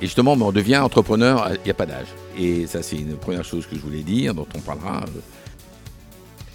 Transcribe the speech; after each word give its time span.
Et 0.00 0.06
justement, 0.06 0.32
on 0.32 0.52
devient 0.52 0.78
entrepreneur, 0.78 1.50
il 1.52 1.64
n'y 1.64 1.70
a 1.70 1.74
pas 1.74 1.86
d'âge. 1.86 2.08
Et 2.38 2.66
ça, 2.66 2.82
c'est 2.82 2.96
une 2.96 3.16
première 3.16 3.44
chose 3.44 3.66
que 3.66 3.76
je 3.76 3.80
voulais 3.80 4.02
dire, 4.02 4.34
dont 4.34 4.46
on 4.54 4.60
parlera. 4.60 5.04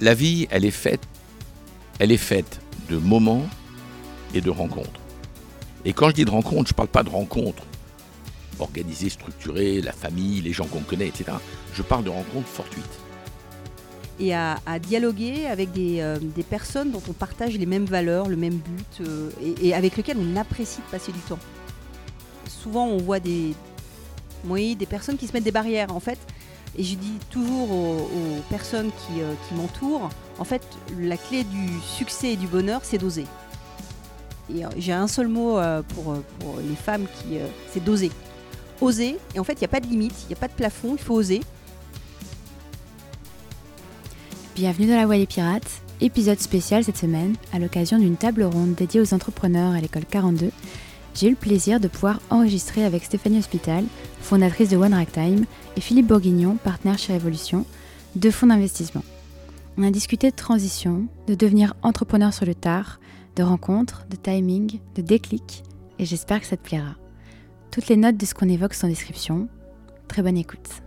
La 0.02 0.14
vie, 0.14 0.48
elle 0.50 0.66
est 0.66 0.72
faite, 0.72 1.02
elle 2.00 2.12
est 2.12 2.18
faite 2.18 2.60
de 2.90 2.98
moments 2.98 3.46
et 4.34 4.42
de 4.42 4.50
rencontres. 4.50 5.00
Et 5.86 5.94
quand 5.94 6.10
je 6.10 6.16
dis 6.16 6.26
de 6.26 6.32
rencontres, 6.32 6.70
je 6.70 6.74
ne 6.74 6.78
parle 6.78 6.90
pas 6.90 7.04
de 7.04 7.10
rencontres 7.10 7.64
organisées, 8.60 9.10
structurées, 9.10 9.82
la 9.82 9.92
famille, 9.92 10.42
les 10.42 10.54
gens 10.54 10.66
qu'on 10.66 10.82
connaît, 10.82 11.08
etc. 11.08 11.26
Je 11.74 11.82
parle 11.82 12.04
de 12.04 12.10
rencontres 12.10 12.48
fortuites. 12.48 12.84
Et 14.20 14.34
à, 14.34 14.58
dialoguer 14.82 15.46
avec 15.46 15.70
euh, 15.78 16.18
des, 16.22 16.44
personnes 16.44 16.92
dont 16.92 17.02
on 17.10 17.14
partage 17.14 17.58
les 17.58 17.66
mêmes 17.66 17.86
valeurs, 17.86 18.30
le 18.30 18.38
même 18.38 18.56
but, 18.56 19.02
euh, 19.02 19.30
et, 19.62 19.74
avec 19.74 19.98
lesquelles 19.98 20.18
on 20.18 20.38
apprécie 20.38 20.78
de 20.78 20.90
passer 20.90 21.12
du 21.12 21.20
temps. 21.20 21.40
Souvent, 22.66 22.88
on 22.88 22.98
voit 22.98 23.20
des, 23.20 23.54
oui, 24.48 24.76
des 24.76 24.88
personnes 24.88 25.18
qui 25.18 25.28
se 25.28 25.34
mettent 25.34 25.44
des 25.44 25.52
barrières. 25.52 25.96
En 25.96 26.00
fait, 26.00 26.18
et 26.76 26.84
je 26.84 26.96
dis 26.96 27.20
toujours 27.30 27.70
aux, 27.72 28.42
personnes 28.50 28.90
qui, 28.90 29.22
euh, 29.22 29.36
qui 29.48 29.54
m'entourent, 29.54 30.10
en 30.40 30.44
fait, 30.46 30.64
la 31.00 31.16
clé 31.16 31.44
du 31.44 31.68
succès 31.80 32.34
et 32.34 32.36
du 32.36 32.48
bonheur, 32.48 32.82
c'est 32.84 32.98
d'oser. 32.98 33.26
Et 34.52 34.66
euh, 34.66 34.70
j'ai 34.80 34.94
un 34.94 35.08
seul 35.08 35.28
mot 35.28 35.60
euh, 35.60 35.84
pour, 35.84 36.16
pour 36.40 36.58
les 36.68 36.76
femmes 36.76 37.06
qui, 37.06 37.38
c'est 37.72 37.84
d'oser. 37.84 38.10
Oser. 38.82 39.20
Et 39.36 39.40
en 39.40 39.44
fait, 39.44 39.54
il 39.54 39.60
n'y 39.60 39.66
a 39.66 39.68
pas 39.68 39.80
de 39.80 39.86
limite, 39.86 40.16
il 40.24 40.30
n'y 40.30 40.34
a 40.34 40.40
pas 40.40 40.48
de 40.48 40.54
plafond, 40.54 40.96
il 40.98 41.04
faut 41.04 41.14
oser. 41.14 41.42
Bienvenue 44.56 44.88
dans 44.88 44.98
la 44.98 45.06
Voie 45.06 45.18
des 45.18 45.28
Pirates, 45.28 45.70
épisode 46.02 46.40
spécial 46.40 46.84
cette 46.84 46.98
semaine, 46.98 47.36
à 47.54 47.60
l'occasion 47.60 48.00
d'une 48.00 48.18
table 48.18 48.42
ronde 48.42 48.74
dédiée 48.74 49.02
aux 49.02 49.14
entrepreneurs 49.14 49.74
à 49.74 49.82
l'école 49.82 50.06
42 50.10 50.50
j'ai 51.16 51.28
eu 51.28 51.32
le 51.32 51.36
plaisir 51.36 51.80
de 51.80 51.88
pouvoir 51.88 52.20
enregistrer 52.30 52.84
avec 52.84 53.06
Stéphanie 53.06 53.40
Hospital, 53.40 53.86
fondatrice 54.20 54.70
de 54.70 54.78
One 54.78 54.94
Ragtime, 54.94 55.46
et 55.78 55.82
Philippe 55.82 56.08
Bourguignon, 56.08 56.58
partenaire 56.58 56.98
chez 56.98 57.14
Révolution, 57.14 57.66
deux 58.16 58.32
fonds 58.32 58.48
d'investissement. 58.48 59.04
On 59.78 59.84
a 59.84 59.92
discuté 59.92 60.30
de 60.30 60.36
transition, 60.36 61.06
de 61.28 61.36
devenir 61.36 61.74
entrepreneur 61.82 62.34
sur 62.34 62.46
le 62.46 62.56
tard, 62.56 63.00
de 63.36 63.44
rencontres, 63.44 64.06
de 64.10 64.16
timing, 64.16 64.80
de 64.96 65.02
déclic, 65.02 65.64
et 66.00 66.06
j'espère 66.06 66.42
que 66.42 66.48
ça 66.48 66.58
te 66.58 66.64
plaira. 66.64 66.96
Toutes 67.72 67.88
les 67.88 67.98
notes 67.98 68.18
de 68.18 68.26
ce 68.26 68.34
qu'on 68.34 68.50
évoque 68.50 68.74
sont 68.74 68.88
en 68.88 68.90
description. 68.90 69.48
Très 70.08 70.22
bonne 70.22 70.38
écoute. 70.38 70.85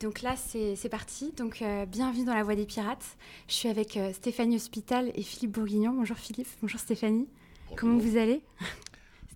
Donc 0.00 0.22
là, 0.22 0.34
c'est 0.34 0.88
parti. 0.88 1.30
Donc 1.36 1.60
euh, 1.60 1.84
bienvenue 1.84 2.24
dans 2.24 2.34
la 2.34 2.42
Voie 2.42 2.54
des 2.54 2.64
Pirates. 2.64 3.04
Je 3.48 3.52
suis 3.52 3.68
avec 3.68 3.98
euh, 3.98 4.14
Stéphanie 4.14 4.56
Hospital 4.56 5.12
et 5.14 5.22
Philippe 5.22 5.52
Bourguignon. 5.52 5.92
Bonjour 5.92 6.16
Philippe, 6.16 6.48
bonjour 6.62 6.80
Stéphanie. 6.80 7.28
Comment 7.76 7.98
vous 7.98 8.16
allez? 8.16 8.40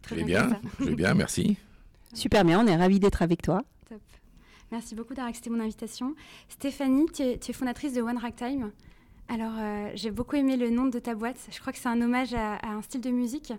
Très 0.00 0.16
Je 0.16 0.20
vais 0.20 0.26
bien, 0.26 0.58
je 0.80 0.84
vais 0.86 0.94
bien, 0.94 1.12
merci. 1.12 1.58
Super 2.14 2.46
bien, 2.46 2.64
on 2.64 2.66
est 2.66 2.76
ravis 2.76 2.98
d'être 2.98 3.20
avec 3.20 3.42
toi. 3.42 3.62
Top. 3.90 4.00
Merci 4.72 4.94
beaucoup 4.94 5.12
d'avoir 5.12 5.28
accepté 5.28 5.50
mon 5.50 5.60
invitation. 5.60 6.14
Stéphanie, 6.48 7.06
tu 7.12 7.22
es, 7.22 7.52
fondatrice 7.52 7.92
de 7.92 8.00
One 8.00 8.16
Ragtime. 8.16 8.72
Alors, 9.28 9.52
euh, 9.58 9.90
j'ai 9.94 10.10
beaucoup 10.10 10.36
aimé 10.36 10.56
le 10.56 10.70
nom 10.70 10.86
de 10.86 10.98
ta 10.98 11.14
boîte. 11.14 11.40
Je 11.50 11.60
crois 11.60 11.74
que 11.74 11.78
c'est 11.78 11.88
un 11.88 12.00
hommage 12.00 12.32
à 12.32 12.58
un 12.66 12.80
style 12.80 13.02
de 13.02 13.10
musique. 13.10 13.52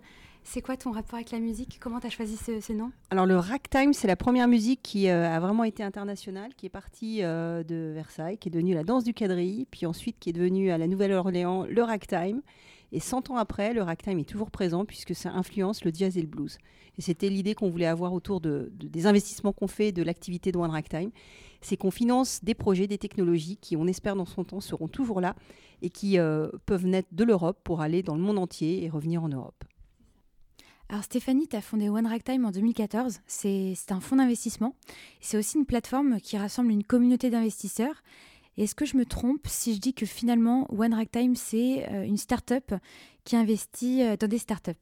C'est 0.48 0.62
quoi 0.62 0.78
ton 0.78 0.92
rapport 0.92 1.16
avec 1.16 1.32
la 1.32 1.40
musique? 1.40 1.80
Comment 1.82 2.00
tu 2.00 2.06
as 2.06 2.12
choisi 2.12 2.38
ce, 2.38 2.72
nom? 2.72 2.92
Alors 3.10 3.26
le 3.26 3.36
ragtime, 3.36 3.94
c'est 3.94 4.08
la 4.08 4.16
première 4.16 4.48
musique 4.48 4.80
qui 4.84 5.10
euh, 5.10 5.28
a 5.28 5.40
vraiment 5.40 5.64
été 5.64 5.82
internationale, 5.82 6.54
qui 6.56 6.68
est 6.68 6.70
partie 6.70 7.24
euh, 7.24 7.64
de 7.64 7.92
Versailles, 7.96 8.38
qui 8.38 8.50
est 8.50 8.52
devenue 8.52 8.76
la 8.76 8.84
danse 8.84 9.04
du 9.04 9.14
quadrille, 9.14 9.66
puis 9.72 9.88
ensuite 9.88 10.18
qui 10.20 10.30
est 10.30 10.34
devenue 10.34 10.70
à 10.70 10.78
la 10.78 10.86
Nouvelle-Orléans 10.86 11.66
le 11.68 11.82
ragtime. 11.84 12.44
Et 12.92 13.00
100 13.00 13.32
ans 13.32 13.38
après, 13.38 13.74
le 13.74 13.82
ragtime 13.82 14.20
est 14.20 14.30
toujours 14.30 14.52
présent 14.52 14.86
puisque 14.86 15.16
ça 15.16 15.32
influence 15.32 15.84
le 15.84 15.92
jazz 15.92 16.16
et 16.16 16.22
le 16.22 16.28
blues. 16.28 16.60
Et 17.00 17.02
c'était 17.02 17.30
l'idée 17.30 17.56
qu'on 17.56 17.70
voulait 17.70 17.88
avoir 17.88 18.14
autour 18.14 18.40
de, 18.40 18.72
des 18.72 19.08
investissements 19.08 19.52
qu'on 19.52 19.68
fait 19.68 19.92
de 19.92 20.04
l'activité 20.04 20.52
de 20.52 20.60
One 20.60 20.70
Ragtime. 20.70 21.10
C'est 21.60 21.76
qu'on 21.76 21.92
finance 21.92 22.44
des 22.44 22.54
projets, 22.54 22.86
des 22.86 23.00
technologies 23.00 23.58
qui, 23.58 23.76
on 23.76 23.88
espère 23.88 24.16
dans 24.16 24.28
son 24.28 24.44
temps, 24.44 24.62
seront 24.62 24.88
toujours 24.88 25.22
là 25.22 25.36
et 25.82 25.90
qui 25.90 26.20
euh, 26.20 26.50
peuvent 26.68 26.86
naître 26.86 27.10
de 27.12 27.24
l'Europe 27.24 27.60
pour 27.64 27.82
aller 27.82 28.04
dans 28.04 28.16
le 28.16 28.22
monde 28.22 28.38
entier 28.38 28.86
et 28.86 28.90
revenir 28.90 29.24
en 29.24 29.30
Europe. 29.30 29.66
Alors 30.88 31.04
Stéphanie, 31.04 31.48
tu 31.48 31.56
as 31.56 31.62
fondé 31.62 31.90
One 31.90 32.06
Ragtime 32.06 32.46
en 32.46 32.52
2014. 32.52 33.22
C'est 33.26 33.76
un 33.90 34.00
fonds 34.00 34.18
d'investissement. 34.18 34.76
C'est 35.20 35.38
aussi 35.38 35.58
une 35.58 35.66
plateforme 35.66 36.22
qui 36.22 36.38
rassemble 36.38 36.72
une 36.72 36.84
communauté 36.84 37.32
d'investisseurs. 37.32 38.04
Est-ce 38.58 38.76
que 38.76 38.86
je 38.86 38.96
me 38.96 39.04
trompe 39.04 39.48
si 39.48 39.74
je 39.74 39.80
dis 39.80 39.94
que 39.94 40.06
finalement 40.06 40.68
One 40.72 40.94
Ragtime, 40.94 41.36
c'est 41.36 41.92
euh, 41.92 42.04
une 42.04 42.18
start-up 42.18 42.74
qui 43.24 43.36
investit 43.36 44.04
euh, 44.04 44.16
dans 44.16 44.28
des 44.28 44.38
start-up? 44.38 44.78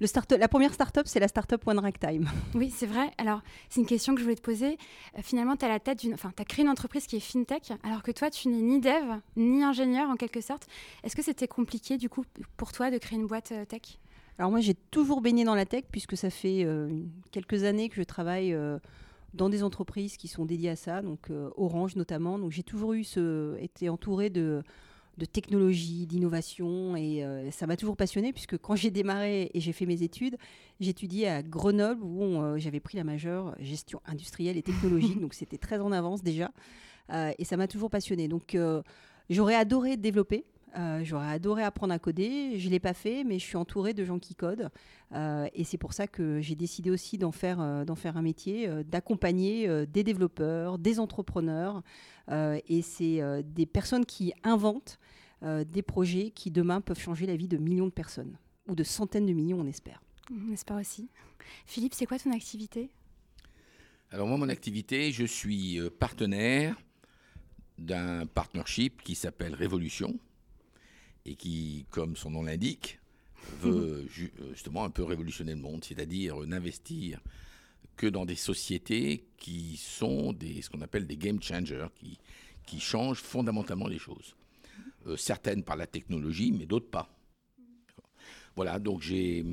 Le 0.00 0.06
start 0.08 0.32
la 0.32 0.48
première 0.48 0.74
start-up, 0.74 1.06
c'est 1.06 1.20
la 1.20 1.28
start-up 1.28 1.62
One 1.66 1.78
Ragtime. 1.78 2.28
Oui, 2.54 2.72
c'est 2.74 2.86
vrai. 2.86 3.12
Alors, 3.18 3.42
c'est 3.68 3.80
une 3.80 3.86
question 3.86 4.14
que 4.14 4.20
je 4.20 4.24
voulais 4.24 4.36
te 4.36 4.42
poser. 4.42 4.78
Euh, 5.16 5.22
finalement, 5.22 5.54
tu 5.54 5.66
as 5.66 5.68
la 5.68 5.78
tête 5.78 6.00
d'une. 6.00 6.14
Enfin, 6.14 6.32
tu 6.34 6.40
as 6.42 6.44
créé 6.46 6.64
une 6.64 6.70
entreprise 6.70 7.06
qui 7.06 7.16
est 7.16 7.20
fintech, 7.20 7.72
alors 7.84 8.02
que 8.02 8.10
toi, 8.10 8.30
tu 8.30 8.48
n'es 8.48 8.62
ni 8.62 8.80
dev, 8.80 9.20
ni 9.36 9.62
ingénieur 9.62 10.08
en 10.08 10.16
quelque 10.16 10.40
sorte. 10.40 10.66
Est-ce 11.04 11.14
que 11.14 11.22
c'était 11.22 11.46
compliqué, 11.46 11.98
du 11.98 12.08
coup, 12.08 12.24
pour 12.56 12.72
toi 12.72 12.90
de 12.90 12.98
créer 12.98 13.18
une 13.18 13.26
boîte 13.26 13.52
tech? 13.68 13.99
Alors 14.40 14.50
moi, 14.50 14.60
j'ai 14.60 14.72
toujours 14.72 15.20
baigné 15.20 15.44
dans 15.44 15.54
la 15.54 15.66
tech 15.66 15.84
puisque 15.92 16.16
ça 16.16 16.30
fait 16.30 16.64
euh, 16.64 16.88
quelques 17.30 17.64
années 17.64 17.90
que 17.90 17.96
je 17.96 18.02
travaille 18.02 18.54
euh, 18.54 18.78
dans 19.34 19.50
des 19.50 19.62
entreprises 19.62 20.16
qui 20.16 20.28
sont 20.28 20.46
dédiées 20.46 20.70
à 20.70 20.76
ça, 20.76 21.02
donc 21.02 21.28
euh, 21.28 21.50
Orange 21.58 21.94
notamment. 21.94 22.38
Donc 22.38 22.50
j'ai 22.50 22.62
toujours 22.62 22.94
eu 22.94 23.04
ce, 23.04 23.54
été 23.58 23.90
entourée 23.90 24.30
de, 24.30 24.62
de 25.18 25.24
technologie, 25.26 26.06
d'innovation 26.06 26.96
et 26.96 27.22
ça 27.50 27.66
m'a 27.66 27.76
toujours 27.76 27.98
passionné 27.98 28.32
puisque 28.32 28.56
quand 28.56 28.76
j'ai 28.76 28.90
démarré 28.90 29.50
et 29.52 29.60
j'ai 29.60 29.74
fait 29.74 29.84
mes 29.84 30.02
études, 30.02 30.38
j'étudiais 30.80 31.28
à 31.28 31.42
Grenoble 31.42 32.02
où 32.02 32.56
j'avais 32.56 32.80
pris 32.80 32.96
la 32.96 33.04
majeure 33.04 33.54
gestion 33.58 34.00
industrielle 34.06 34.56
et 34.56 34.62
technologique, 34.62 35.20
donc 35.20 35.34
c'était 35.34 35.58
très 35.58 35.80
en 35.80 35.92
avance 35.92 36.22
déjà 36.22 36.50
et 37.12 37.44
ça 37.44 37.58
m'a 37.58 37.68
toujours 37.68 37.90
passionné. 37.90 38.26
Donc 38.26 38.56
j'aurais 39.28 39.54
adoré 39.54 39.98
développer. 39.98 40.46
Euh, 40.76 41.00
j'aurais 41.04 41.30
adoré 41.30 41.62
apprendre 41.62 41.92
à 41.92 41.98
coder. 41.98 42.58
Je 42.58 42.66
ne 42.66 42.70
l'ai 42.70 42.80
pas 42.80 42.94
fait, 42.94 43.24
mais 43.24 43.38
je 43.38 43.44
suis 43.44 43.56
entourée 43.56 43.94
de 43.94 44.04
gens 44.04 44.18
qui 44.18 44.34
codent. 44.34 44.70
Euh, 45.12 45.48
et 45.54 45.64
c'est 45.64 45.78
pour 45.78 45.92
ça 45.92 46.06
que 46.06 46.40
j'ai 46.40 46.54
décidé 46.54 46.90
aussi 46.90 47.18
d'en 47.18 47.32
faire, 47.32 47.60
euh, 47.60 47.84
d'en 47.84 47.96
faire 47.96 48.16
un 48.16 48.22
métier, 48.22 48.68
d'accompagner 48.84 49.68
des 49.86 50.04
développeurs, 50.04 50.78
des 50.78 51.00
entrepreneurs. 51.00 51.82
et 52.30 52.82
c'est 52.82 53.42
des 53.42 53.66
personnes 53.66 54.06
qui 54.06 54.32
inventent 54.44 54.98
des 55.42 55.82
projets 55.82 56.30
qui 56.30 56.50
demain 56.50 56.80
peuvent 56.80 57.00
changer 57.00 57.26
la 57.26 57.34
vie 57.34 57.48
de 57.48 57.56
millions 57.56 57.86
de 57.86 57.92
personnes, 57.92 58.36
ou 58.68 58.74
de 58.74 58.84
centaines 58.84 59.26
de 59.26 59.32
millions, 59.32 59.60
on 59.60 59.66
espère. 59.66 60.02
On 60.30 60.52
espère 60.52 60.76
aussi. 60.76 61.08
Philippe, 61.66 61.94
c'est 61.94 62.06
quoi 62.06 62.18
ton 62.18 62.30
activité? 62.32 62.90
Alors 64.10 64.26
moi, 64.26 64.36
mon 64.36 64.48
activité, 64.48 65.12
je 65.12 65.24
suis 65.24 65.80
partenaire 65.98 66.76
d'un 67.78 68.26
partnership 68.26 69.02
qui 69.02 69.14
s'appelle 69.14 69.54
Révolution 69.54 70.18
et 71.26 71.34
qui, 71.34 71.86
comme 71.90 72.16
son 72.16 72.30
nom 72.30 72.42
l'indique, 72.42 72.98
veut 73.60 74.06
euh, 74.06 74.52
justement 74.52 74.84
un 74.84 74.90
peu 74.90 75.04
révolutionner 75.04 75.54
le 75.54 75.60
monde, 75.60 75.84
c'est-à-dire 75.84 76.36
n'investir 76.46 77.20
que 77.96 78.06
dans 78.06 78.24
des 78.24 78.36
sociétés 78.36 79.26
qui 79.36 79.76
sont 79.76 80.32
des, 80.32 80.62
ce 80.62 80.70
qu'on 80.70 80.80
appelle 80.80 81.06
des 81.06 81.16
game 81.16 81.42
changers, 81.42 81.88
qui, 81.96 82.18
qui 82.66 82.80
changent 82.80 83.20
fondamentalement 83.20 83.88
les 83.88 83.98
choses. 83.98 84.36
Euh, 85.06 85.16
certaines 85.16 85.62
par 85.62 85.76
la 85.76 85.86
technologie, 85.86 86.52
mais 86.52 86.66
d'autres 86.66 86.90
pas. 86.90 87.08
Voilà, 88.56 88.78
donc 88.78 89.00
j'ai, 89.00 89.44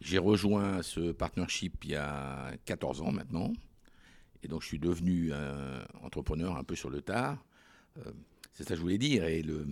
j'ai 0.00 0.18
rejoint 0.18 0.82
ce 0.82 1.12
partnership 1.12 1.84
il 1.84 1.90
y 1.90 1.96
a 1.96 2.52
14 2.64 3.02
ans 3.02 3.12
maintenant, 3.12 3.52
et 4.42 4.48
donc 4.48 4.62
je 4.62 4.68
suis 4.68 4.78
devenu 4.78 5.32
un 5.32 5.84
entrepreneur 6.02 6.56
un 6.56 6.64
peu 6.64 6.76
sur 6.76 6.90
le 6.90 7.02
tard. 7.02 7.44
Euh, 7.98 8.12
c'est 8.52 8.64
ça 8.64 8.70
que 8.70 8.76
je 8.76 8.82
voulais 8.82 8.98
dire, 8.98 9.24
et 9.24 9.42
le, 9.42 9.66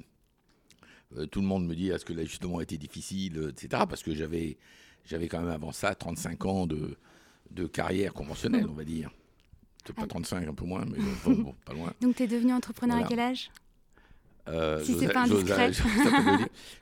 tout 1.31 1.41
le 1.41 1.47
monde 1.47 1.67
me 1.67 1.75
dit 1.75 1.89
est-ce 1.89 2.05
que 2.05 2.13
l'ajustement 2.13 2.59
a 2.59 2.63
été 2.63 2.77
difficile, 2.77 3.51
etc. 3.51 3.85
Parce 3.89 4.03
que 4.03 4.15
j'avais, 4.15 4.59
j'avais 5.05 5.29
quand 5.29 5.41
même 5.41 5.51
avant 5.51 5.73
ça 5.73 5.95
35 5.95 6.45
ans 6.45 6.67
de, 6.67 6.97
de 7.51 7.67
carrière 7.67 8.13
conventionnelle, 8.13 8.67
on 8.71 8.75
va 8.75 8.85
dire. 8.85 9.11
Pas 9.97 10.07
35, 10.07 10.47
un 10.47 10.53
peu 10.53 10.67
moins, 10.67 10.85
mais 10.85 10.99
bon, 11.25 11.55
pas 11.65 11.73
loin. 11.73 11.93
Donc 12.03 12.17
tu 12.17 12.23
es 12.23 12.27
devenu 12.27 12.53
entrepreneur 12.53 12.99
à 12.99 13.05
quel 13.05 13.21
âge? 13.21 13.51
Euh, 14.47 14.85
Si 14.85 14.99
c'est 14.99 15.13
pas 15.13 15.23
indiscret. 15.23 15.73
Je, 15.73 15.79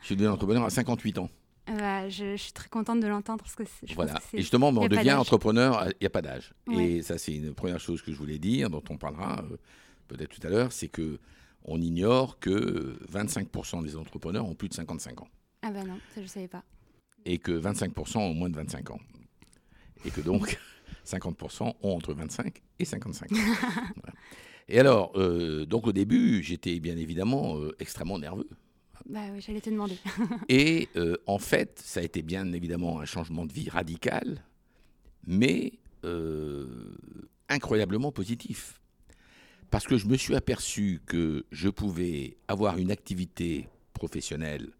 suis 0.02 0.16
devenu 0.16 0.28
entrepreneur 0.28 0.64
à 0.64 0.70
58 0.70 1.18
ans. 1.18 1.30
Ah 1.68 1.72
bah, 1.76 2.08
je, 2.08 2.36
suis 2.36 2.52
très 2.52 2.68
contente 2.68 3.00
de 3.00 3.08
l'entendre 3.08 3.42
parce 3.42 3.56
que 3.56 3.64
je 3.84 3.94
voilà. 3.94 4.14
Pense 4.14 4.24
que 4.30 4.36
et 4.36 4.40
justement, 4.40 4.68
on 4.68 4.86
devient 4.86 5.14
entrepreneur, 5.14 5.86
il 5.88 5.96
n'y 6.00 6.06
a 6.06 6.10
pas 6.10 6.22
d'âge. 6.22 6.52
Et 6.70 7.02
ça, 7.02 7.18
c'est 7.18 7.34
une 7.34 7.54
première 7.54 7.80
chose 7.80 8.02
que 8.02 8.12
je 8.12 8.16
voulais 8.16 8.38
dire, 8.38 8.70
dont 8.70 8.82
on 8.88 8.96
parlera 8.96 9.44
euh, 9.50 9.56
peut-être 10.06 10.30
tout 10.30 10.46
à 10.46 10.50
l'heure, 10.50 10.72
c'est 10.72 10.88
que 10.88 11.18
on 11.66 11.80
ignore 11.80 12.38
que 12.38 12.96
25% 13.12 13.84
des 13.84 13.96
entrepreneurs 13.96 14.46
ont 14.46 14.54
plus 14.54 14.68
de 14.68 14.74
55 14.74 15.20
ans. 15.20 15.28
Ah 15.62 15.70
ben 15.70 15.86
non, 15.86 15.98
ça 16.14 16.16
je 16.16 16.22
ne 16.22 16.26
savais 16.26 16.48
pas. 16.48 16.62
Et 17.24 17.38
que 17.38 17.52
25% 17.52 18.18
ont 18.18 18.34
moins 18.34 18.48
de 18.48 18.56
25 18.56 18.90
ans. 18.90 19.00
Et 20.04 20.10
que 20.10 20.20
donc 20.20 20.58
50% 21.06 21.74
ont 21.82 21.90
entre 21.90 22.14
25 22.14 22.62
et 22.78 22.84
55 22.84 23.32
ans. 23.32 23.36
Et 24.68 24.80
alors, 24.80 25.12
euh, 25.16 25.64
donc 25.64 25.86
au 25.86 25.92
début, 25.92 26.42
j'étais 26.42 26.80
bien 26.80 26.96
évidemment 26.96 27.58
euh, 27.58 27.74
extrêmement 27.78 28.18
nerveux. 28.18 28.48
Bah 29.08 29.20
oui, 29.32 29.40
j'allais 29.40 29.60
te 29.60 29.70
demander. 29.70 29.96
Et 30.48 30.88
euh, 30.96 31.16
en 31.26 31.38
fait, 31.38 31.80
ça 31.84 32.00
a 32.00 32.02
été 32.02 32.22
bien 32.22 32.52
évidemment 32.52 33.00
un 33.00 33.04
changement 33.04 33.46
de 33.46 33.52
vie 33.52 33.68
radical, 33.70 34.42
mais 35.26 35.72
incroyablement 37.48 38.12
positif. 38.12 38.80
Parce 39.70 39.86
que 39.86 39.96
je 39.96 40.06
me 40.06 40.16
suis 40.16 40.34
aperçu 40.34 41.00
que 41.06 41.44
je 41.50 41.68
pouvais 41.68 42.36
avoir 42.48 42.78
une 42.78 42.90
activité 42.90 43.68
professionnelle 43.92 44.70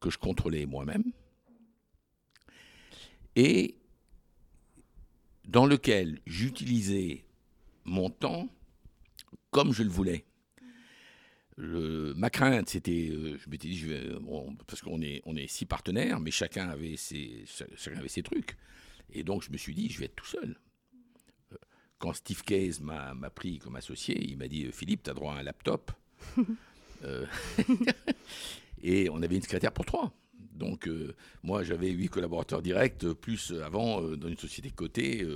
que 0.00 0.10
je 0.10 0.18
contrôlais 0.18 0.64
moi-même 0.66 1.04
et 3.34 3.76
dans 5.46 5.66
lequel 5.66 6.20
j'utilisais 6.26 7.24
mon 7.84 8.10
temps 8.10 8.48
comme 9.50 9.72
je 9.72 9.82
le 9.82 9.88
voulais. 9.88 10.24
Ma 11.56 12.30
crainte, 12.30 12.68
c'était, 12.68 13.08
euh, 13.10 13.36
je 13.38 13.50
m'étais 13.50 13.68
dit, 13.68 13.76
je 13.76 13.86
vais- 13.88 14.10
parce 14.68 14.80
qu'on 14.80 15.02
est, 15.02 15.22
on 15.24 15.34
est 15.34 15.48
six 15.48 15.66
partenaires, 15.66 16.20
mais 16.20 16.30
chacun 16.30 16.68
avait, 16.68 16.96
ses, 16.96 17.44
chacun 17.76 17.98
avait 17.98 18.08
ses 18.08 18.22
trucs. 18.22 18.56
Et 19.12 19.24
donc, 19.24 19.42
je 19.42 19.50
me 19.50 19.56
suis 19.56 19.74
dit, 19.74 19.88
je 19.88 19.98
vais 19.98 20.04
être 20.04 20.14
tout 20.14 20.26
seul. 20.26 20.56
Quand 21.98 22.12
Steve 22.12 22.42
Case 22.42 22.80
m'a 22.80 23.30
pris 23.30 23.58
comme 23.58 23.76
associé, 23.76 24.18
il 24.22 24.38
m'a 24.38 24.48
dit, 24.48 24.70
Philippe, 24.72 25.02
tu 25.02 25.10
as 25.10 25.14
droit 25.14 25.34
à 25.34 25.38
un 25.38 25.42
laptop. 25.42 25.92
Euh, 27.04 27.26
et 28.82 29.08
on 29.08 29.22
avait 29.22 29.36
une 29.36 29.42
secrétaire 29.42 29.70
pour 29.70 29.84
trois. 29.84 30.12
Donc, 30.58 30.88
euh, 30.88 31.14
moi, 31.42 31.62
j'avais 31.62 31.90
huit 31.90 32.08
collaborateurs 32.08 32.60
directs, 32.60 33.06
plus 33.12 33.52
euh, 33.52 33.64
avant, 33.64 34.02
euh, 34.02 34.16
dans 34.16 34.28
une 34.28 34.36
société 34.36 34.70
cotée, 34.70 35.26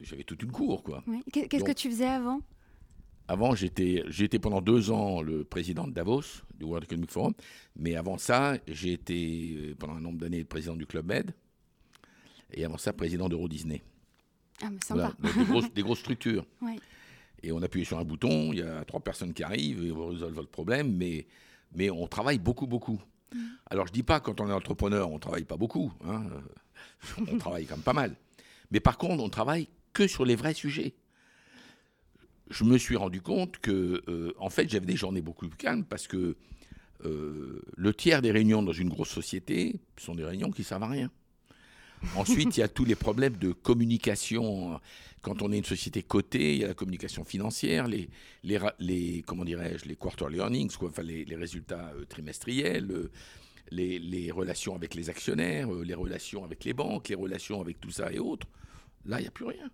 j'avais 0.00 0.24
toute 0.24 0.42
une 0.42 0.50
cour, 0.50 0.82
quoi. 0.82 1.04
Oui. 1.06 1.22
Qu'est-ce 1.30 1.64
que 1.64 1.72
tu 1.72 1.90
faisais 1.90 2.06
avant? 2.06 2.40
Avant, 3.28 3.54
j'étais 3.54 4.04
j'étais 4.08 4.38
pendant 4.38 4.60
deux 4.60 4.90
ans 4.90 5.22
le 5.22 5.44
président 5.44 5.86
de 5.86 5.92
Davos, 5.92 6.42
du 6.58 6.66
World 6.66 6.84
Economic 6.84 7.10
Forum. 7.10 7.32
Mais 7.76 7.94
avant 7.96 8.18
ça, 8.18 8.58
j'ai 8.68 8.92
été 8.92 9.74
pendant 9.78 9.94
un 9.94 10.00
nombre 10.00 10.18
d'années 10.18 10.40
le 10.40 10.44
président 10.44 10.76
du 10.76 10.86
Club 10.86 11.06
Med. 11.06 11.34
Et 12.52 12.66
avant 12.66 12.76
ça, 12.76 12.92
président 12.92 13.30
d'Euro 13.30 13.48
Disney. 13.48 13.82
Ah, 14.62 14.70
mais 14.70 14.78
sympa. 14.84 15.14
Voilà, 15.18 15.34
donc 15.36 15.38
des, 15.38 15.44
grosses, 15.52 15.74
des 15.74 15.82
grosses 15.82 15.98
structures. 16.00 16.44
Ouais. 16.62 16.76
Et 17.42 17.52
on 17.52 17.62
appuie 17.62 17.84
sur 17.84 17.98
un 17.98 18.04
bouton, 18.04 18.52
il 18.54 18.60
y 18.60 18.62
a 18.62 18.84
trois 18.86 19.00
personnes 19.00 19.34
qui 19.34 19.42
arrivent 19.42 19.84
et 19.84 19.92
on 19.92 20.06
résolve 20.08 20.40
le 20.40 20.46
problème. 20.46 20.96
Mais, 20.96 21.26
mais 21.76 21.90
on 21.90 22.06
travaille 22.06 22.38
beaucoup, 22.38 22.66
beaucoup. 22.66 22.98
Alors, 23.66 23.86
je 23.86 23.92
dis 23.92 24.02
pas 24.02 24.20
quand 24.20 24.40
on 24.40 24.48
est 24.48 24.52
entrepreneur, 24.52 25.10
on 25.10 25.18
travaille 25.18 25.44
pas 25.44 25.56
beaucoup. 25.56 25.92
hein. 26.06 26.24
On 27.18 27.36
travaille 27.38 27.66
quand 27.66 27.74
même 27.76 27.82
pas 27.84 27.92
mal. 27.92 28.16
Mais 28.70 28.80
par 28.80 28.96
contre, 28.96 29.22
on 29.22 29.28
travaille 29.28 29.68
que 29.92 30.06
sur 30.06 30.24
les 30.24 30.36
vrais 30.36 30.54
sujets. 30.54 30.94
Je 32.50 32.64
me 32.64 32.78
suis 32.78 32.96
rendu 32.96 33.20
compte 33.20 33.58
que, 33.58 34.02
euh, 34.08 34.32
en 34.38 34.48
fait, 34.50 34.68
j'avais 34.70 34.86
des 34.86 34.96
journées 34.96 35.20
beaucoup 35.22 35.46
plus 35.48 35.56
calmes 35.56 35.84
parce 35.84 36.06
que 36.06 36.36
euh, 37.04 37.62
le 37.76 37.94
tiers 37.94 38.22
des 38.22 38.30
réunions 38.30 38.62
dans 38.62 38.72
une 38.72 38.88
grosse 38.88 39.10
société 39.10 39.76
sont 39.98 40.14
des 40.14 40.24
réunions 40.24 40.50
qui 40.50 40.64
servent 40.64 40.82
à 40.84 40.88
rien. 40.88 41.10
Ensuite, 42.16 42.56
il 42.56 42.60
y 42.60 42.62
a 42.62 42.68
tous 42.68 42.84
les 42.84 42.94
problèmes 42.94 43.36
de 43.36 43.52
communication. 43.52 44.80
Quand 45.22 45.40
on 45.42 45.52
est 45.52 45.58
une 45.58 45.64
société 45.64 46.02
cotée, 46.02 46.54
il 46.54 46.60
y 46.60 46.64
a 46.64 46.68
la 46.68 46.74
communication 46.74 47.24
financière, 47.24 47.88
les, 47.88 48.10
les, 48.42 48.58
les 48.78 49.22
comment 49.26 49.44
dirais-je, 49.44 49.86
les 49.86 49.96
quarterly 49.96 50.38
earnings, 50.38 50.72
quoi, 50.76 50.90
enfin 50.90 51.02
les, 51.02 51.24
les 51.24 51.36
résultats 51.36 51.92
euh, 51.96 52.04
trimestriels, 52.04 52.90
euh, 52.90 53.10
les, 53.70 53.98
les 53.98 54.30
relations 54.30 54.74
avec 54.74 54.94
les 54.94 55.08
actionnaires, 55.08 55.72
euh, 55.72 55.82
les 55.82 55.94
relations 55.94 56.44
avec 56.44 56.64
les 56.64 56.74
banques, 56.74 57.08
les 57.08 57.14
relations 57.14 57.60
avec 57.62 57.80
tout 57.80 57.90
ça 57.90 58.12
et 58.12 58.18
autres. 58.18 58.46
Là, 59.06 59.18
il 59.18 59.22
n'y 59.22 59.28
a 59.28 59.30
plus 59.30 59.46
rien. 59.46 59.70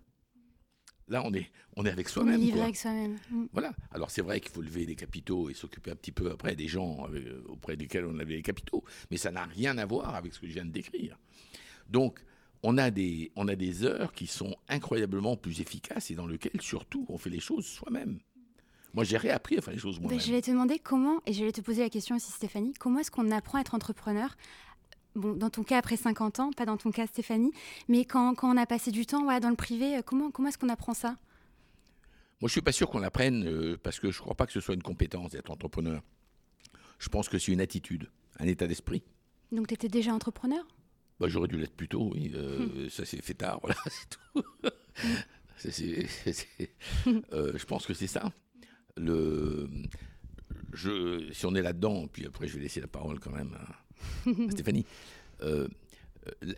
Là, 1.09 1.21
on 1.25 1.33
est, 1.33 1.51
on 1.75 1.85
est 1.85 1.89
avec 1.89 2.07
On 2.07 2.11
soi-même. 2.11 2.49
quoi. 2.49 2.63
avec 2.63 2.77
soi-même. 2.77 3.17
Mm. 3.29 3.45
Voilà. 3.51 3.73
Alors 3.91 4.09
c'est 4.09 4.21
vrai 4.21 4.39
qu'il 4.39 4.51
faut 4.51 4.61
lever 4.61 4.85
des 4.85 4.95
capitaux 4.95 5.49
et 5.49 5.53
s'occuper 5.53 5.91
un 5.91 5.95
petit 5.97 6.13
peu 6.13 6.31
après 6.31 6.55
des 6.55 6.69
gens 6.69 7.07
auprès 7.49 7.75
desquels 7.75 8.05
on 8.05 8.17
avait 8.19 8.35
les 8.35 8.41
capitaux, 8.41 8.85
mais 9.09 9.17
ça 9.17 9.31
n'a 9.31 9.43
rien 9.43 9.77
à 9.77 9.85
voir 9.85 10.15
avec 10.15 10.33
ce 10.33 10.39
que 10.39 10.47
je 10.47 10.53
viens 10.53 10.65
de 10.65 10.71
décrire. 10.71 11.17
Donc 11.91 12.23
on 12.63 12.77
a 12.77 12.89
des 12.89 13.31
on 13.35 13.47
a 13.47 13.55
des 13.55 13.83
heures 13.83 14.13
qui 14.13 14.25
sont 14.27 14.55
incroyablement 14.69 15.35
plus 15.35 15.61
efficaces 15.61 16.09
et 16.09 16.15
dans 16.15 16.25
lesquelles 16.27 16.61
surtout 16.61 17.05
on 17.09 17.17
fait 17.17 17.29
les 17.29 17.39
choses 17.39 17.65
soi-même. 17.65 18.19
Moi 18.93 19.03
j'ai 19.03 19.17
réappris 19.17 19.57
à 19.57 19.61
faire 19.61 19.73
les 19.73 19.79
choses 19.79 19.97
Ben, 19.97 20.03
moi-même. 20.03 20.19
je 20.19 20.31
vais 20.31 20.41
te 20.41 20.51
demander 20.51 20.79
comment, 20.79 21.21
et 21.25 21.33
je 21.33 21.43
vais 21.45 21.51
te 21.51 21.61
poser 21.61 21.81
la 21.81 21.89
question 21.89 22.15
aussi 22.15 22.31
Stéphanie, 22.31 22.73
comment 22.79 22.99
est-ce 22.99 23.11
qu'on 23.11 23.29
apprend 23.31 23.57
à 23.57 23.61
être 23.61 23.75
entrepreneur? 23.75 24.35
Bon, 25.15 25.33
dans 25.33 25.49
ton 25.49 25.63
cas 25.63 25.77
après 25.77 25.97
50 25.97 26.39
ans, 26.39 26.51
pas 26.51 26.65
dans 26.65 26.77
ton 26.77 26.91
cas 26.91 27.05
Stéphanie, 27.07 27.51
mais 27.89 28.05
quand, 28.05 28.33
quand 28.35 28.53
on 28.53 28.57
a 28.57 28.65
passé 28.65 28.91
du 28.91 29.05
temps 29.05 29.23
voilà, 29.23 29.39
dans 29.41 29.49
le 29.49 29.55
privé, 29.57 29.97
euh, 29.97 30.01
comment, 30.01 30.31
comment 30.31 30.47
est-ce 30.49 30.57
qu'on 30.57 30.69
apprend 30.69 30.93
ça? 30.93 31.17
Moi 32.39 32.47
je 32.47 32.51
suis 32.53 32.61
pas 32.61 32.71
sûr 32.71 32.89
qu'on 32.89 32.99
l'apprenne 32.99 33.45
euh, 33.47 33.77
parce 33.81 33.99
que 33.99 34.11
je 34.11 34.19
crois 34.19 34.35
pas 34.35 34.45
que 34.45 34.53
ce 34.53 34.59
soit 34.61 34.73
une 34.75 34.83
compétence 34.83 35.31
d'être 35.31 35.51
entrepreneur. 35.51 36.01
Je 36.99 37.09
pense 37.09 37.27
que 37.29 37.37
c'est 37.39 37.51
une 37.51 37.61
attitude, 37.61 38.09
un 38.39 38.45
état 38.45 38.67
d'esprit. 38.67 39.03
Donc 39.51 39.67
tu 39.67 39.73
étais 39.73 39.89
déjà 39.89 40.13
entrepreneur? 40.13 40.65
Bah, 41.21 41.27
J'aurais 41.29 41.47
dû 41.47 41.57
l'être 41.57 41.75
plus 41.75 41.87
tôt, 41.87 42.11
oui. 42.15 42.31
Euh, 42.35 42.89
Ça 42.89 43.05
s'est 43.05 43.21
fait 43.21 43.35
tard, 43.35 43.59
voilà, 43.63 43.77
c'est 43.85 44.09
tout. 44.33 44.43
Euh, 47.33 47.53
je 47.55 47.65
pense 47.65 47.85
que 47.85 47.93
c'est 47.93 48.07
ça. 48.07 48.31
Le, 48.97 49.69
je, 50.73 51.31
si 51.31 51.45
on 51.45 51.53
est 51.55 51.61
là-dedans, 51.61 52.07
puis 52.07 52.25
après 52.25 52.47
je 52.47 52.55
vais 52.57 52.63
laisser 52.63 52.81
la 52.81 52.87
parole 52.87 53.19
quand 53.19 53.31
même 53.31 53.53
à, 53.53 54.29
à 54.29 54.49
Stéphanie. 54.51 54.85
Euh, 55.43 55.67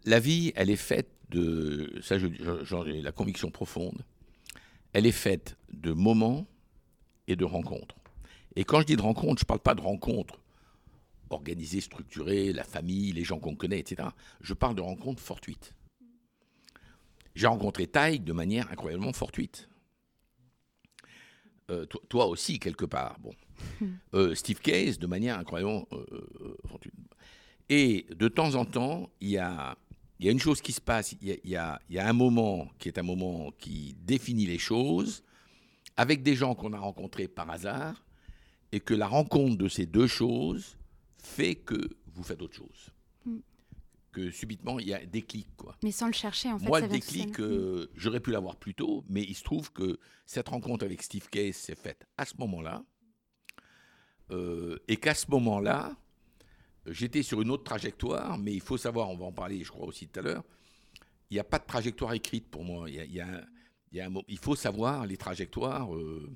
la 0.06 0.20
vie, 0.20 0.52
elle 0.56 0.70
est 0.70 0.76
faite 0.78 1.10
de, 1.30 1.92
ça 2.02 2.18
je- 2.18 2.28
je- 2.28 2.64
j'en 2.64 2.86
ai 2.86 3.02
la 3.02 3.12
conviction 3.12 3.52
profonde, 3.52 4.02
elle 4.94 5.06
est 5.06 5.12
faite 5.12 5.58
de 5.74 5.92
moments 5.92 6.48
et 7.28 7.36
de 7.36 7.46
rencontres. 7.46 7.96
Et 8.56 8.64
quand 8.64 8.80
je 8.82 8.86
dis 8.86 8.96
de 8.96 9.02
rencontres, 9.02 9.40
je 9.40 9.46
ne 9.46 9.48
parle 9.48 9.60
pas 9.62 9.76
de 9.76 9.82
rencontres 9.82 10.40
organisées, 11.34 11.82
structurées, 11.82 12.54
la 12.54 12.64
famille, 12.64 13.12
les 13.12 13.24
gens 13.24 13.40
qu'on 13.40 13.56
connaît, 13.56 13.80
etc. 13.80 14.10
Je 14.42 14.54
parle 14.54 14.76
de 14.76 14.82
rencontres 14.82 15.22
fortuites. 15.22 15.74
J'ai 17.36 17.48
rencontré 17.48 17.88
Taï 17.88 18.20
de 18.20 18.34
manière 18.34 18.72
incroyablement 18.72 19.14
fortuite. 19.14 19.70
Euh, 21.72 21.86
toi, 21.86 22.02
toi 22.10 22.26
aussi, 22.28 22.60
quelque 22.60 22.86
part. 22.86 23.20
Bon. 23.20 23.34
Euh, 24.14 24.36
Steve 24.36 24.60
Case, 24.60 25.00
de 25.00 25.08
manière 25.08 25.40
incroyablement 25.40 25.88
euh, 25.92 26.58
fortuite. 26.68 26.94
Et 27.70 28.06
de 28.16 28.28
temps 28.28 28.54
en 28.54 28.66
temps, 28.66 29.10
il 29.22 29.30
y 29.30 29.38
a, 29.38 29.76
il 30.20 30.26
y 30.28 30.30
a 30.30 30.32
une 30.32 30.40
chose 30.40 30.62
qui 30.62 30.72
se 30.72 30.82
passe. 30.82 31.14
Y 31.14 31.32
y 31.32 31.40
il 31.44 31.52
y 31.96 32.00
a 32.00 32.08
un 32.08 32.14
moment 32.14 32.70
qui 32.78 32.90
est 32.90 33.00
un 33.00 33.04
moment 33.04 33.52
qui 33.58 33.96
définit 34.02 34.46
les 34.46 34.60
choses 34.60 35.24
avec 35.98 36.22
des 36.22 36.36
gens 36.36 36.54
qu'on 36.54 36.74
a 36.74 36.80
rencontrés 36.80 37.28
par 37.28 37.50
hasard 37.50 38.04
et 38.72 38.80
que 38.80 38.94
la 38.94 39.08
rencontre 39.08 39.58
de 39.58 39.68
ces 39.68 39.86
deux 39.86 40.08
choses 40.08 40.78
fait 41.24 41.56
que 41.56 41.76
vous 42.14 42.24
faites 42.24 42.42
autre 42.42 42.56
chose. 42.56 42.90
Mm. 43.26 43.38
Que 44.12 44.30
subitement, 44.30 44.78
il 44.80 44.88
y 44.90 44.94
a 44.94 45.00
un 45.00 45.06
déclic. 45.06 45.48
Quoi. 45.58 45.76
Mais 45.84 45.92
sans 45.92 46.06
le 46.08 46.14
chercher, 46.14 46.52
en 46.52 46.60
fait. 46.60 46.68
Moi, 46.68 46.82
ça 46.82 46.86
le 46.86 46.92
déclic, 46.92 47.40
euh, 47.40 47.90
j'aurais 47.96 48.20
pu 48.20 48.30
l'avoir 48.32 48.58
plus 48.58 48.76
tôt, 48.76 49.04
mais 49.10 49.24
il 49.24 49.34
se 49.34 49.44
trouve 49.44 49.72
que 49.72 49.98
cette 50.28 50.50
rencontre 50.50 50.86
avec 50.86 51.02
Steve 51.02 51.28
Case 51.30 51.56
s'est 51.56 51.74
faite 51.76 52.06
à 52.18 52.26
ce 52.26 52.36
moment-là. 52.38 52.84
euh, 54.32 54.78
et 54.88 54.98
qu'à 54.98 55.14
ce 55.14 55.26
moment-là, 55.32 55.96
j'étais 56.86 57.24
sur 57.24 57.42
une 57.42 57.50
autre 57.52 57.64
trajectoire, 57.64 58.38
mais 58.38 58.54
il 58.54 58.62
faut 58.62 58.78
savoir, 58.78 59.10
on 59.10 59.18
va 59.18 59.26
en 59.26 59.32
parler, 59.34 59.64
je 59.64 59.70
crois 59.72 59.86
aussi 59.88 60.08
tout 60.08 60.20
à 60.20 60.24
l'heure, 60.24 60.44
il 61.30 61.34
n'y 61.36 61.40
a 61.40 61.44
pas 61.44 61.60
de 61.60 61.66
trajectoire 61.66 62.14
écrite 62.14 62.48
pour 62.50 62.64
moi. 62.64 62.90
Il, 62.90 62.96
y 62.96 63.00
a, 63.00 63.06
il 63.06 63.14
y 63.14 63.20
a 63.22 63.28
un- 63.28 63.46
il 63.92 63.98
y 63.98 64.02
a 64.02 64.06
un 64.08 64.10
mo- 64.10 64.24
il 64.28 64.38
faut 64.40 64.56
savoir 64.56 65.06
les 65.06 65.18
trajectoires, 65.18 65.94
euh, 65.96 66.30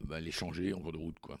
bah, 0.00 0.18
les 0.20 0.32
changer 0.32 0.72
en 0.72 0.80
cours 0.80 0.92
de 0.92 0.98
route. 0.98 1.18
Quoi. 1.20 1.38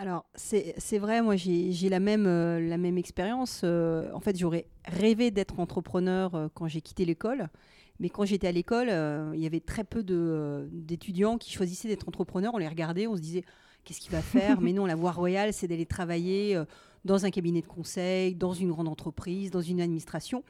Alors, 0.00 0.24
c'est 0.34 0.96
vrai, 0.96 1.20
moi 1.20 1.36
j'ai 1.36 1.90
la 1.90 2.00
même, 2.00 2.26
euh, 2.26 2.58
la 2.58 2.78
même 2.78 2.96
expérience. 2.96 3.60
Euh, 3.64 4.10
en 4.14 4.20
fait, 4.20 4.34
j'aurais 4.34 4.66
rêvé 4.86 5.30
d'être 5.30 5.60
entrepreneur 5.60 6.34
euh, 6.34 6.48
quand 6.54 6.68
j'ai 6.68 6.80
quitté 6.80 7.04
l'école. 7.04 7.50
Mais 7.98 8.08
quand 8.08 8.24
j'étais 8.24 8.48
à 8.48 8.52
l'école, 8.52 8.88
il 9.34 9.40
y 9.40 9.44
avait 9.44 9.60
très 9.60 9.84
peu 9.84 10.02
d'étudiants 10.02 11.36
qui 11.36 11.52
choisissaient 11.52 11.88
d'être 11.88 12.08
entrepreneurs. 12.08 12.54
On 12.54 12.56
les 12.56 12.66
regardait, 12.66 13.06
on 13.06 13.14
se 13.14 13.20
disait 13.20 13.44
qu'est-ce 13.84 14.00
qu'il 14.00 14.10
va 14.10 14.22
faire? 14.22 14.58
Mais 14.62 14.72
non, 14.72 14.86
la 14.86 14.94
voie 14.94 15.12
royale, 15.12 15.52
c'est 15.52 15.66
d'aller 15.66 15.84
travailler 15.84 16.58
dans 17.04 17.26
un 17.26 17.30
cabinet 17.30 17.60
de 17.60 17.66
conseil, 17.66 18.34
dans 18.34 18.54
une 18.54 18.70
grande 18.70 18.88
entreprise, 18.88 19.50
dans 19.50 19.60
une 19.60 19.82
administration. 19.82 20.44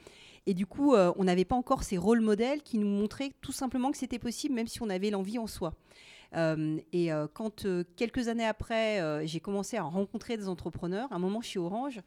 Et 0.46 0.54
du 0.54 0.64
coup, 0.64 0.94
on 0.94 1.24
n'avait 1.24 1.44
pas 1.44 1.56
encore 1.56 1.82
ces 1.82 1.98
rôles 1.98 2.20
modèles 2.20 2.62
qui 2.62 2.78
nous 2.78 2.86
montraient 2.86 3.32
tout 3.40 3.50
simplement 3.50 3.90
que 3.90 3.98
c'était 3.98 4.20
possible, 4.20 4.54
même 4.54 4.68
si 4.68 4.80
on 4.80 4.88
avait 4.88 5.10
l'envie 5.10 5.40
en 5.40 5.48
soi. 5.48 5.74
Euh, 6.36 6.78
et 6.92 7.12
euh, 7.12 7.26
quand 7.32 7.64
euh, 7.64 7.84
quelques 7.96 8.28
années 8.28 8.46
après, 8.46 9.26
j'ai 9.26 9.40
commencé 9.40 9.76
à 9.76 9.82
rencontrer 9.82 10.36
des 10.36 10.48
entrepreneurs, 10.48 11.10
à 11.12 11.16
un 11.16 11.18
moment 11.18 11.40
chez 11.40 11.58
Orange, 11.58 12.00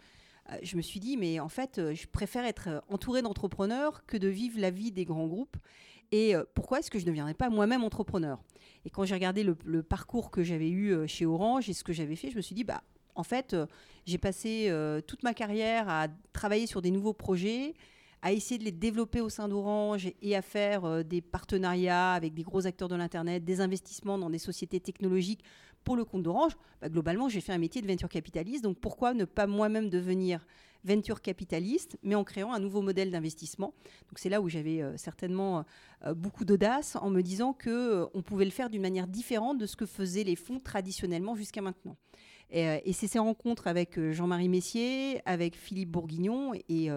je 0.61 0.75
me 0.75 0.81
suis 0.81 0.99
dit, 0.99 1.15
mais 1.15 1.39
en 1.39 1.47
fait, 1.47 1.79
je 1.93 2.05
préfère 2.07 2.43
être 2.43 2.67
euh, 2.67 2.79
entouré 2.89 3.21
d'entrepreneurs 3.21 4.05
que 4.05 4.17
de 4.17 4.27
vivre 4.27 4.59
la 4.59 4.71
vie 4.71 4.91
des 4.91 5.05
grands 5.05 5.27
groupes. 5.27 5.55
Et 6.11 6.35
pourquoi 6.53 6.77
est-ce 6.77 6.91
que 6.91 6.99
je 6.99 7.05
ne 7.05 7.09
deviendrais 7.09 7.33
pas 7.33 7.49
moi-même 7.49 7.83
entrepreneur? 7.83 8.39
Et 8.85 8.91
quand 8.91 9.03
j'ai 9.03 9.15
regardé 9.15 9.43
le, 9.43 9.57
le 9.65 9.81
parcours 9.81 10.29
que 10.29 10.43
j'avais 10.43 10.69
eu 10.69 11.07
chez 11.07 11.25
Orange 11.25 11.69
et 11.69 11.73
ce 11.73 11.83
que 11.83 11.91
j'avais 11.91 12.15
fait, 12.15 12.29
je 12.29 12.35
me 12.35 12.41
suis 12.41 12.53
dit, 12.53 12.63
bah, 12.63 12.83
en 13.15 13.23
fait, 13.23 13.55
j'ai 14.05 14.19
passé 14.19 14.71
toute 15.07 15.23
ma 15.23 15.33
carrière 15.33 15.89
à 15.89 16.09
travailler 16.31 16.67
sur 16.67 16.83
des 16.83 16.91
nouveaux 16.91 17.13
projets, 17.13 17.73
à 18.23 18.31
essayer 18.31 18.57
de 18.57 18.63
les 18.63 18.71
développer 18.71 19.21
au 19.21 19.29
sein 19.29 19.47
d'Orange 19.47 20.09
et 20.21 20.35
à 20.35 20.41
faire 20.41 21.03
des 21.03 21.21
partenariats 21.21 22.13
avec 22.13 22.33
des 22.33 22.41
gros 22.41 22.65
acteurs 22.65 22.87
de 22.87 22.95
l'Internet, 22.95 23.43
des 23.43 23.61
investissements 23.61 24.17
dans 24.17 24.31
des 24.31 24.39
sociétés 24.39 24.79
technologiques 24.79 25.43
pour 25.83 25.95
le 25.95 26.05
compte 26.05 26.23
d'Orange, 26.23 26.53
bah, 26.81 26.89
globalement, 26.89 27.29
j'ai 27.29 27.41
fait 27.41 27.53
un 27.53 27.57
métier 27.57 27.81
de 27.81 27.87
venture 27.87 28.09
capitaliste. 28.09 28.63
Donc 28.63 28.79
pourquoi 28.79 29.13
ne 29.13 29.25
pas 29.25 29.47
moi-même 29.47 29.89
devenir 29.89 30.45
venture 30.83 31.21
capitaliste, 31.21 31.97
mais 32.03 32.15
en 32.15 32.23
créant 32.23 32.53
un 32.53 32.59
nouveau 32.59 32.81
modèle 32.81 33.09
d'investissement 33.09 33.73
Donc 34.09 34.19
c'est 34.19 34.29
là 34.29 34.41
où 34.41 34.49
j'avais 34.49 34.81
euh, 34.81 34.97
certainement 34.97 35.63
euh, 36.05 36.13
beaucoup 36.13 36.43
d'audace 36.43 36.97
en 36.97 37.09
me 37.09 37.21
disant 37.21 37.53
que 37.53 37.69
euh, 37.69 38.05
on 38.13 38.21
pouvait 38.21 38.43
le 38.45 38.51
faire 38.51 38.69
d'une 38.69 38.81
manière 38.81 39.07
différente 39.07 39.57
de 39.57 39.65
ce 39.65 39.77
que 39.77 39.85
faisaient 39.85 40.25
les 40.25 40.35
fonds 40.35 40.59
traditionnellement 40.59 41.35
jusqu'à 41.35 41.61
maintenant. 41.61 41.95
Et, 42.51 42.93
c'est 42.93 43.07
ces 43.07 43.19
rencontres 43.19 43.67
avec 43.67 43.99
Jean-Marie 44.11 44.49
Messier, 44.49 45.21
avec 45.25 45.55
Philippe 45.55 45.89
Bourguignon 45.89 46.53
et 46.69 46.89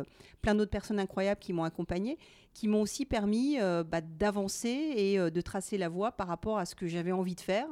plein 0.42 0.54
d'autres 0.54 0.70
personnes 0.70 0.98
incroyables 0.98 1.40
qui 1.40 1.54
m'ont 1.54 1.64
accompagné, 1.64 2.18
qui 2.52 2.68
m'ont 2.68 2.82
aussi 2.82 3.06
permis 3.06 3.56
bah, 3.58 4.02
d'avancer 4.02 4.68
et 4.68 5.18
de 5.18 5.40
tracer 5.40 5.78
la 5.78 5.88
voie 5.88 6.12
par 6.12 6.28
rapport 6.28 6.58
à 6.58 6.66
ce 6.66 6.74
que 6.74 6.86
j'avais 6.86 7.12
envie 7.12 7.34
de 7.34 7.40
faire 7.40 7.68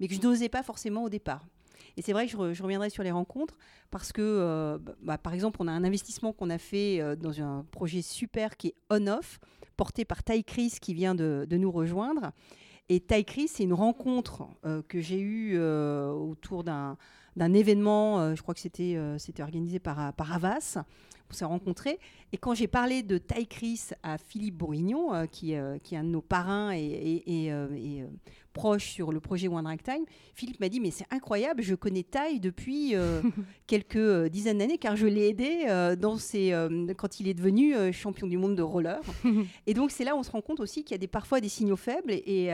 mais 0.00 0.08
que 0.08 0.14
je 0.14 0.20
n'osais 0.20 0.48
pas 0.48 0.62
forcément 0.62 1.04
au 1.04 1.08
départ. 1.08 1.46
Et 1.96 2.02
c'est 2.02 2.12
vrai 2.12 2.26
que 2.26 2.52
je, 2.52 2.62
reviendrai 2.62 2.90
sur 2.90 3.02
les 3.02 3.10
rencontres 3.10 3.56
parce 3.90 4.12
que, 4.12 4.22
euh, 4.22 4.78
bah, 5.02 5.18
par 5.18 5.32
exemple, 5.32 5.58
on 5.60 5.68
a 5.68 5.72
un 5.72 5.84
investissement 5.84 6.32
qu'on 6.32 6.50
a 6.50 6.58
fait 6.58 7.00
euh, 7.00 7.14
dans 7.14 7.40
un 7.40 7.64
projet 7.70 8.02
super 8.02 8.56
qui 8.56 8.68
est 8.68 8.74
On-Off, 8.90 9.38
porté 9.76 10.04
par 10.04 10.22
Ty 10.24 10.42
Chris 10.42 10.74
qui 10.80 10.94
vient 10.94 11.14
de, 11.14 11.46
nous 11.50 11.70
rejoindre. 11.70 12.32
Et 12.88 13.00
Chris, 13.24 13.48
c'est 13.48 13.64
une 13.64 13.72
rencontre 13.72 14.46
euh, 14.64 14.82
que 14.86 15.00
j'ai 15.00 15.20
eue 15.20 15.58
autour 15.58 16.64
d'un 16.64 16.96
événement, 17.40 18.34
je 18.34 18.42
crois 18.42 18.54
que 18.54 18.60
c'était 18.60 18.96
organisé 19.40 19.78
par, 19.78 20.12
par 20.12 20.32
Havas, 20.32 20.78
on 21.30 21.32
s'est 21.32 21.44
rencontrés. 21.44 21.98
Et 22.32 22.36
quand 22.36 22.54
j'ai 22.54 22.68
parlé 22.68 23.02
de 23.02 23.18
Ty 23.18 23.46
Chris 23.46 23.90
à 24.02 24.18
Philippe 24.18 24.56
Bourguignon, 24.56 25.26
qui, 25.26 25.54
qui, 25.82 25.94
est 25.94 25.98
un 25.98 26.04
de 26.04 26.08
nos 26.08 26.22
parrains 26.22 26.72
et, 26.72 26.78
et, 26.80 27.46
et 27.46 28.04
proche 28.54 28.88
sur 28.88 29.12
le 29.12 29.20
projet 29.20 29.48
One 29.48 29.66
Time, 29.84 30.04
Philippe 30.34 30.60
m'a 30.60 30.70
dit 30.70 30.80
mais 30.80 30.90
c'est 30.90 31.06
incroyable, 31.10 31.62
je 31.62 31.74
connais 31.74 32.04
Taille 32.04 32.40
depuis 32.40 32.94
euh, 32.94 33.20
quelques 33.66 33.96
euh, 33.96 34.28
dizaines 34.30 34.58
d'années 34.58 34.78
car 34.78 34.96
je 34.96 35.06
l'ai 35.06 35.28
aidé 35.28 35.66
euh, 35.68 35.96
dans 35.96 36.16
ses, 36.16 36.54
quand 36.96 37.20
il 37.20 37.28
est 37.28 37.34
devenu 37.34 37.74
champion 37.92 38.26
du 38.26 38.38
monde 38.38 38.56
de 38.56 38.62
roller. 38.62 39.00
et 39.66 39.74
donc 39.74 39.90
c'est 39.90 40.04
là 40.04 40.14
où 40.14 40.20
on 40.20 40.22
se 40.22 40.30
rend 40.30 40.40
compte 40.40 40.60
aussi 40.60 40.84
qu'il 40.84 40.94
y 40.94 40.94
a 40.94 40.98
des, 40.98 41.08
parfois 41.08 41.40
des 41.40 41.50
signaux 41.50 41.76
faibles 41.76 42.12
et, 42.12 42.50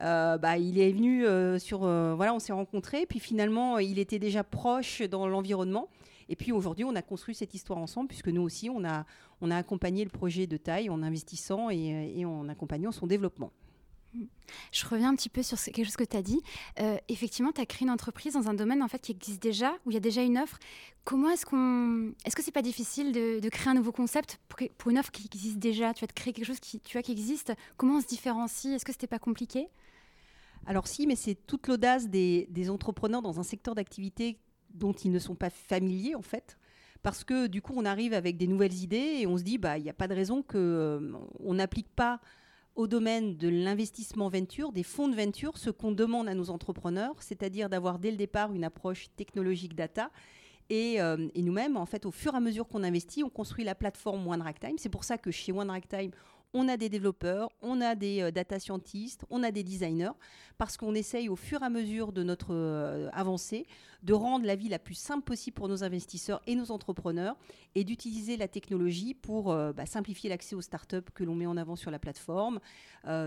Taille. 0.00 0.38
bah, 0.38 0.58
il 0.58 0.78
est 0.78 0.92
venu 0.92 1.24
sur 1.58 1.80
voilà 1.80 2.34
on 2.34 2.38
s'est 2.38 2.52
rencontrés 2.52 3.06
puis 3.06 3.20
finalement 3.20 3.78
il 3.78 3.98
était 3.98 4.18
déjà 4.18 4.44
proche 4.44 5.02
dans 5.02 5.26
l'environnement 5.26 5.88
et 6.28 6.36
puis 6.36 6.52
aujourd'hui 6.52 6.84
on 6.84 6.94
a 6.94 7.02
construit 7.02 7.34
cette 7.34 7.54
histoire 7.54 7.78
ensemble 7.78 8.08
puisque 8.08 8.28
nous 8.28 8.42
aussi 8.42 8.70
on 8.70 8.84
a 8.84 9.04
on 9.40 9.50
a 9.50 9.56
accompagné 9.56 10.04
le 10.04 10.10
projet 10.10 10.46
de 10.46 10.56
taille 10.56 10.90
en 10.90 11.02
investissant 11.02 11.70
et, 11.70 12.24
en 12.24 12.48
accompagnant 12.48 12.92
son 12.92 13.06
développement. 13.06 13.52
Je 14.72 14.86
reviens 14.86 15.10
un 15.10 15.14
petit 15.14 15.28
peu 15.28 15.42
sur 15.42 15.56
quelque 15.56 15.84
chose 15.84 15.96
que 15.96 16.04
tu 16.04 16.16
as 16.16 16.22
dit. 16.22 16.40
Euh, 16.80 16.96
effectivement, 17.08 17.52
tu 17.52 17.60
as 17.60 17.66
créé 17.66 17.86
une 17.86 17.92
entreprise 17.92 18.32
dans 18.34 18.48
un 18.48 18.54
domaine 18.54 18.82
en 18.82 18.88
fait 18.88 18.98
qui 18.98 19.12
existe 19.12 19.40
déjà, 19.40 19.76
où 19.86 19.92
il 19.92 19.94
y 19.94 19.96
a 19.96 20.00
déjà 20.00 20.22
une 20.22 20.36
offre. 20.36 20.58
Comment 21.04 21.30
est-ce 21.30 21.46
qu'on, 21.46 22.12
est-ce 22.24 22.34
que 22.34 22.42
c'est 22.42 22.50
pas 22.50 22.62
difficile 22.62 23.12
de, 23.12 23.48
créer 23.48 23.70
un 23.70 23.74
nouveau 23.74 23.92
concept 23.92 24.40
pour, 24.48 24.90
une 24.90 24.98
offre 24.98 25.12
qui 25.12 25.26
existe 25.32 25.58
déjà? 25.58 25.94
Tu 25.94 26.00
vas 26.00 26.08
te 26.08 26.12
créer 26.12 26.32
quelque 26.32 26.46
chose 26.46 26.58
qui, 26.58 26.80
tu 26.80 26.96
vois, 26.96 27.02
qui 27.02 27.12
existe. 27.12 27.52
Comment 27.76 27.98
on 27.98 28.00
se 28.00 28.06
différencie? 28.06 28.74
Est-ce 28.74 28.84
que 28.84 28.92
c'était 28.92 29.06
pas 29.06 29.20
compliqué? 29.20 29.68
Alors 30.66 30.86
si, 30.86 31.06
mais 31.06 31.16
c'est 31.16 31.34
toute 31.34 31.66
l'audace 31.66 32.08
des, 32.08 32.70
entrepreneurs 32.70 33.22
dans 33.22 33.40
un 33.40 33.42
secteur 33.42 33.74
d'activité 33.74 34.38
dont 34.74 34.92
ils 34.92 35.10
ne 35.10 35.18
sont 35.18 35.34
pas 35.34 35.50
familiers 35.50 36.14
en 36.14 36.22
fait 36.22 36.56
parce 37.02 37.24
que 37.24 37.48
du 37.48 37.60
coup 37.60 37.72
on 37.74 37.84
arrive 37.84 38.12
avec 38.12 38.36
des 38.36 38.46
nouvelles 38.46 38.74
idées 38.74 39.16
et 39.18 39.26
on 39.26 39.36
se 39.36 39.42
dit 39.42 39.58
bah 39.58 39.78
il 39.78 39.82
n'y 39.82 39.90
a 39.90 39.94
pas 39.94 40.06
de 40.06 40.14
raison 40.14 40.42
qu'on 40.42 40.58
euh, 40.58 41.00
n'applique 41.40 41.88
pas 41.88 42.20
au 42.76 42.86
domaine 42.86 43.36
de 43.36 43.48
l'investissement 43.48 44.28
venture, 44.28 44.72
des 44.72 44.82
fonds 44.82 45.08
de 45.08 45.16
venture, 45.16 45.58
ce 45.58 45.70
qu'on 45.70 45.92
demande 45.92 46.28
à 46.28 46.34
nos 46.34 46.50
entrepreneurs, 46.50 47.14
c'est-à-dire 47.20 47.68
d'avoir 47.68 47.98
dès 47.98 48.10
le 48.10 48.16
départ 48.16 48.52
une 48.52 48.64
approche 48.64 49.08
technologique 49.16 49.74
data. 49.74 50.10
Et, 50.70 51.00
euh, 51.00 51.28
nous-mêmes, 51.34 51.76
en 51.76 51.84
fait, 51.84 52.06
au 52.06 52.12
fur 52.12 52.32
et 52.34 52.36
à 52.36 52.40
mesure 52.40 52.68
qu'on 52.68 52.84
investit, 52.84 53.24
on 53.24 53.28
construit 53.28 53.64
la 53.64 53.74
plateforme 53.74 54.26
One. 54.28 54.44
C'est 54.78 54.88
pour 54.88 55.02
ça 55.02 55.18
que 55.18 55.32
chez 55.32 55.52
One 55.52 55.70
on 56.52 56.68
a 56.68 56.76
des 56.76 56.88
développeurs, 56.88 57.50
on 57.62 57.80
a 57.80 57.94
des 57.94 58.22
euh, 58.22 58.30
data 58.30 58.58
scientists, 58.58 59.24
on 59.30 59.42
a 59.42 59.50
des 59.50 59.62
designers, 59.62 60.12
parce 60.58 60.76
qu'on 60.76 60.94
essaye 60.94 61.28
au 61.28 61.36
fur 61.36 61.62
et 61.62 61.64
à 61.64 61.70
mesure 61.70 62.12
de 62.12 62.22
notre 62.22 62.54
euh, 62.54 63.08
avancée 63.12 63.66
de 64.02 64.14
rendre 64.14 64.46
la 64.46 64.56
vie 64.56 64.68
la 64.68 64.78
plus 64.78 64.94
simple 64.94 65.24
possible 65.24 65.54
pour 65.54 65.68
nos 65.68 65.84
investisseurs 65.84 66.40
et 66.46 66.54
nos 66.54 66.70
entrepreneurs 66.70 67.36
et 67.74 67.84
d'utiliser 67.84 68.36
la 68.36 68.48
technologie 68.48 69.14
pour 69.14 69.52
euh, 69.52 69.72
bah, 69.72 69.86
simplifier 69.86 70.30
l'accès 70.30 70.54
aux 70.54 70.62
startups 70.62 71.10
que 71.14 71.22
l'on 71.22 71.34
met 71.34 71.46
en 71.46 71.56
avant 71.56 71.76
sur 71.76 71.90
la 71.90 71.98
plateforme, 71.98 72.60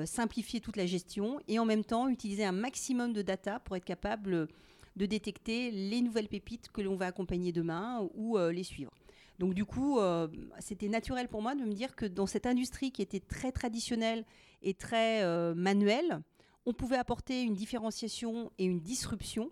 simplifier 0.05 0.61
toute 0.61 0.77
la 0.77 0.85
gestion 0.85 1.39
et 1.47 1.57
en 1.57 1.65
même 1.65 1.83
temps 1.83 2.07
utiliser 2.07 2.45
un 2.45 2.51
maximum 2.51 3.13
de 3.13 3.21
data 3.21 3.59
pour 3.59 3.75
être 3.75 3.85
capable 3.85 4.47
de 4.95 5.05
détecter 5.05 5.71
les 5.71 6.01
nouvelles 6.01 6.27
pépites 6.27 6.69
que 6.71 6.81
l'on 6.81 6.95
va 6.95 7.07
accompagner 7.07 7.51
demain 7.51 8.07
ou 8.15 8.37
les 8.37 8.63
suivre. 8.63 8.91
Donc 9.39 9.53
du 9.53 9.65
coup, 9.65 9.99
euh, 9.99 10.27
c'était 10.59 10.87
naturel 10.87 11.27
pour 11.27 11.41
moi 11.41 11.55
de 11.55 11.63
me 11.63 11.73
dire 11.73 11.95
que 11.95 12.05
dans 12.05 12.27
cette 12.27 12.45
industrie 12.45 12.91
qui 12.91 13.01
était 13.01 13.19
très 13.19 13.51
traditionnelle 13.51 14.25
et 14.61 14.73
très 14.73 15.23
euh, 15.23 15.55
manuelle, 15.55 16.21
on 16.65 16.73
pouvait 16.73 16.97
apporter 16.97 17.41
une 17.41 17.55
différenciation 17.55 18.51
et 18.57 18.65
une 18.65 18.79
disruption 18.79 19.51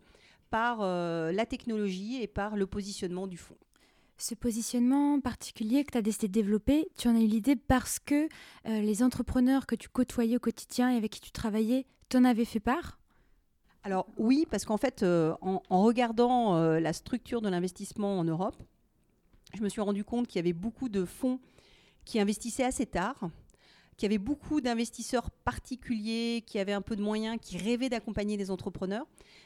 par 0.49 0.79
euh, 0.81 1.31
la 1.31 1.45
technologie 1.45 2.21
et 2.21 2.27
par 2.27 2.55
le 2.55 2.67
positionnement 2.67 3.27
du 3.27 3.37
fonds. 3.37 3.57
Ce 4.17 4.35
positionnement 4.35 5.19
particulier 5.19 5.83
que 5.83 5.93
tu 5.93 5.97
as 5.97 6.03
décidé 6.03 6.27
de 6.27 6.33
développer, 6.33 6.89
tu 6.95 7.07
en 7.07 7.15
as 7.15 7.21
eu 7.21 7.25
l'idée 7.25 7.55
parce 7.55 7.97
que 7.97 8.29
les 8.65 9.01
entrepreneurs 9.01 9.65
que 9.65 9.73
tu 9.73 9.89
côtoyais 9.89 10.35
au 10.35 10.39
quotidien 10.39 10.91
et 10.91 10.97
avec 10.97 11.09
qui 11.11 11.21
tu 11.21 11.31
travaillais 11.31 11.87
t'en 12.07 12.23
avaient 12.23 12.45
fait 12.45 12.59
part? 12.59 12.99
Alors 13.83 14.05
oui, 14.17 14.45
parce 14.51 14.63
qu'en 14.63 14.77
fait, 14.77 15.03
en, 15.03 15.61
regardant 15.71 16.55
la 16.77 16.93
structure 16.93 17.41
de 17.41 17.49
l'investissement 17.49 18.19
en 18.19 18.23
Europe, 18.23 18.61
je 19.53 19.61
me 19.61 19.69
suis 19.69 19.81
rendu 19.81 20.03
compte 20.03 20.27
qu'il 20.27 20.37
y 20.37 20.39
avait 20.39 20.53
beaucoup 20.53 20.89
de 20.89 21.05
fonds 21.05 21.39
qui 22.05 22.19
investissaient 22.19 22.63
assez 22.63 22.85
tard, 22.85 23.29
qu'il 23.97 24.07
y 24.07 24.09
avait 24.11 24.17
beaucoup 24.17 24.61
d'investisseurs 24.61 25.29
particuliers 25.29 26.43
qui 26.45 26.59
avaient 26.59 26.73
un 26.73 26.81
peu 26.81 26.95
de 26.95 27.01
moyens, 27.01 27.37
qui 27.41 27.57
rêvaient 27.57 27.89
d'accompagner 27.89 28.37
des 28.37 28.49
entrepreneurs, 28.49 29.05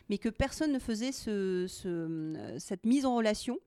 mais 0.09 0.17
que 0.17 0.29
personne 0.29 0.71
ne 0.71 0.79
faisait 0.79 1.12
cette 1.12 2.85
mise 2.85 3.05
en 3.05 3.15
relation 3.15 3.59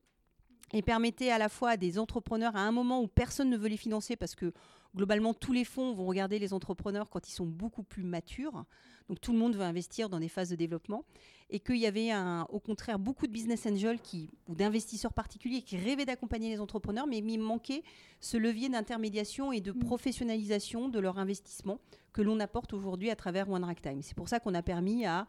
et 0.73 0.83
permettait 0.83 1.31
à 1.31 1.39
la 1.39 1.49
fois 1.49 1.71
à 1.71 1.77
des 1.77 1.99
entrepreneurs 1.99 2.57
à 2.57 2.61
un 2.61 2.73
moment 2.73 3.03
où 3.03 3.09
personne 3.09 3.51
ne 3.51 3.57
veut 3.57 3.69
les 3.69 3.77
financer 3.77 4.17
parce 4.17 4.35
que 4.35 4.53
globalement 4.95 5.35
tous 5.35 5.53
les 5.53 5.65
fonds 5.65 5.93
vont 5.95 6.07
regarder 6.07 6.39
les 6.39 6.53
entrepreneurs 6.53 7.09
quand 7.09 7.29
ils 7.29 7.33
sont 7.33 7.47
beaucoup 7.47 7.83
plus 7.83 8.03
matures. 8.03 8.65
Donc 9.09 9.21
tout 9.21 9.33
le 9.33 9.39
monde 9.39 9.57
veut 9.57 9.63
investir 9.63 10.09
dans 10.09 10.21
des 10.21 10.29
phases 10.29 10.51
de 10.51 10.57
développement 10.57 11.05
et 11.51 11.61
qu'il 11.61 11.77
y 11.77 11.87
avait 11.87 12.11
un, 12.11 12.47
au 12.51 12.61
contraire 12.61 12.99
beaucoup 12.99 13.27
de 13.27 13.33
business 13.33 13.67
angels 13.67 14.01
qui, 14.01 14.29
ou 14.49 14.55
d'investisseurs 14.55 15.15
particuliers 15.15 15.63
qui 15.63 15.79
rêvaient 15.79 16.05
d'accompagner 16.05 16.51
les 16.51 16.61
entrepreneurs, 16.61 17.07
mais 17.07 17.19
il 17.19 17.39
manquait 17.39 17.83
ce 18.21 18.37
levier 18.37 18.69
d'intermédiation 18.69 19.51
et 19.53 19.61
de 19.61 19.73
mm. 19.73 19.79
professionnalisation 19.79 20.89
de 20.89 20.99
leur 20.99 21.19
investissement 21.19 21.79
que 22.13 22.21
l'on 22.21 22.39
apporte 22.41 22.75
aujourd'hui 22.75 23.11
à 23.11 23.17
travers 23.17 23.49
One 23.49 23.75
Time. 23.83 24.03
C'est 24.03 24.17
pour 24.17 24.29
ça 24.29 24.41
qu'on 24.41 24.55
a 24.55 24.63
permis 24.63 25.07
à 25.07 25.27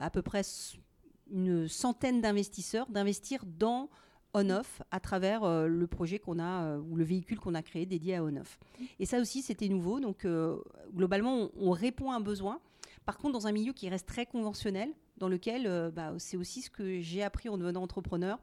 à 0.00 0.10
peu 0.10 0.22
près 0.22 0.42
une 1.30 1.68
centaine 1.68 2.20
d'investisseurs 2.20 2.86
d'investir 2.88 3.44
dans 3.44 3.90
on-off 4.38 4.82
à 4.90 5.00
travers 5.00 5.44
euh, 5.44 5.66
le 5.66 5.86
projet 5.86 6.18
qu'on 6.18 6.38
a 6.38 6.62
euh, 6.64 6.80
ou 6.90 6.96
le 6.96 7.04
véhicule 7.04 7.38
qu'on 7.38 7.54
a 7.54 7.62
créé 7.62 7.86
dédié 7.86 8.16
à 8.16 8.24
on-off. 8.24 8.58
Et 8.98 9.06
ça 9.06 9.20
aussi, 9.20 9.42
c'était 9.42 9.68
nouveau. 9.68 10.00
Donc, 10.00 10.24
euh, 10.24 10.56
globalement, 10.94 11.50
on, 11.60 11.70
répond 11.72 12.10
à 12.10 12.16
un 12.16 12.20
besoin. 12.20 12.60
Par 13.04 13.18
contre, 13.18 13.32
dans 13.32 13.46
un 13.46 13.52
milieu 13.52 13.72
qui 13.72 13.88
reste 13.88 14.06
très 14.06 14.26
conventionnel, 14.26 14.90
dans 15.16 15.28
lequel 15.28 15.90
bah, 15.94 16.12
c'est 16.18 16.36
aussi 16.36 16.62
ce 16.62 16.70
que 16.70 17.00
j'ai 17.00 17.22
appris 17.22 17.48
en 17.48 17.58
devenant 17.58 17.82
entrepreneur 17.82 18.38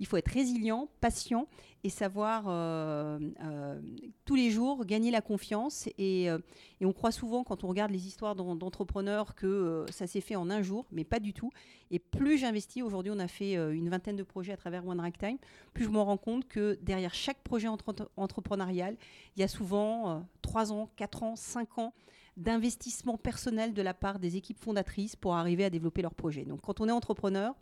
il 0.00 0.06
faut 0.06 0.16
être 0.16 0.28
résilient, 0.28 0.88
patient 1.00 1.46
et 1.84 1.90
savoir 1.90 2.44
euh, 2.48 3.18
euh, 3.42 3.80
tous 4.24 4.34
les 4.34 4.50
jours 4.50 4.84
gagner 4.86 5.10
la 5.10 5.20
confiance. 5.20 5.88
Euh, 6.00 6.38
et, 6.80 6.86
on 6.86 6.92
croit 6.92 7.12
souvent, 7.12 7.44
quand 7.44 7.62
on 7.62 7.68
regarde 7.68 7.90
les 7.90 8.06
histoires 8.06 8.34
d'entrepreneurs, 8.34 9.34
que 9.34 9.84
ça 9.90 10.06
s'est 10.06 10.20
fait 10.20 10.36
en 10.36 10.50
un 10.50 10.62
jour, 10.62 10.86
mais 10.90 11.04
pas 11.04 11.20
du 11.20 11.32
tout. 11.32 11.50
Et 11.90 11.98
plus 11.98 12.38
j'investis, 12.38 12.82
aujourd'hui 12.82 13.12
on 13.14 13.18
a 13.18 13.28
fait 13.28 13.54
une 13.54 13.88
vingtaine 13.88 14.16
de 14.16 14.22
projets 14.22 14.52
à 14.52 14.56
travers 14.56 14.86
One 14.86 15.02
Time, 15.18 15.38
plus 15.74 15.84
je 15.84 15.90
me 15.90 15.98
rends 15.98 16.16
compte 16.16 16.48
que 16.48 16.78
derrière 16.82 17.14
chaque 17.14 17.42
projet 17.42 17.68
entrepreneurial, 18.16 18.96
il 19.36 19.40
y 19.40 19.42
a 19.42 19.48
souvent 19.48 20.26
3 20.42 20.72
ans, 20.72 20.90
4 20.96 21.22
ans, 21.22 21.36
5 21.36 21.78
ans 21.78 21.94
d'investissement 22.36 23.16
personnel 23.16 23.74
de 23.74 23.82
la 23.82 23.94
part 23.94 24.18
des 24.18 24.36
équipes 24.36 24.58
fondatrices 24.58 25.14
pour 25.16 25.36
arriver 25.36 25.64
à 25.64 25.70
développer 25.70 26.02
leur 26.02 26.14
projet. 26.14 26.44
Donc 26.44 26.62
quand 26.62 26.80
on 26.80 26.88
est 26.88 26.92
entrepreneur, 26.92 27.54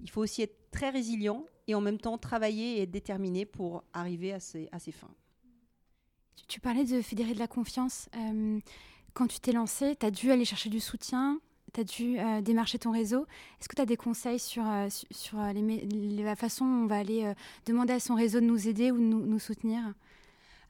il 0.00 0.10
faut 0.10 0.22
aussi 0.22 0.42
être 0.42 0.70
très 0.70 0.90
résilient 0.90 1.44
et 1.66 1.74
en 1.74 1.80
même 1.80 1.98
temps 1.98 2.18
travailler 2.18 2.78
et 2.78 2.82
être 2.82 2.90
déterminé 2.90 3.44
pour 3.44 3.84
arriver 3.92 4.32
à 4.32 4.40
ses, 4.40 4.68
à 4.72 4.78
ses 4.78 4.92
fins. 4.92 5.10
Tu, 6.48 6.60
parlais 6.60 6.84
de 6.84 7.00
fédérer 7.00 7.34
de 7.34 7.38
la 7.38 7.48
confiance. 7.48 8.08
Euh, 8.16 8.60
quand 9.14 9.26
tu 9.26 9.40
t'es 9.40 9.52
lancé, 9.52 9.96
tu 9.96 10.06
as 10.06 10.10
dû 10.10 10.30
aller 10.30 10.44
chercher 10.44 10.68
du 10.68 10.80
soutien, 10.80 11.40
tu 11.72 11.80
as 11.80 11.84
dû 11.84 12.18
euh, 12.18 12.40
démarcher 12.40 12.78
ton 12.78 12.92
réseau. 12.92 13.26
Est-ce 13.60 13.68
que 13.68 13.74
tu 13.74 13.82
as 13.82 13.86
des 13.86 13.96
conseils 13.96 14.38
sur, 14.38 14.64
euh, 14.66 14.88
sur, 15.10 15.40
les, 15.40 16.22
la 16.22 16.36
façon 16.36 16.64
dont 16.64 16.84
on 16.84 16.86
va 16.86 16.98
aller 16.98 17.32
demander 17.64 17.94
à 17.94 18.00
son 18.00 18.14
réseau 18.14 18.40
de 18.40 18.44
nous 18.44 18.68
aider 18.68 18.90
ou 18.90 18.98
de 18.98 19.02
nous, 19.02 19.24
nous 19.24 19.38
soutenir? 19.38 19.94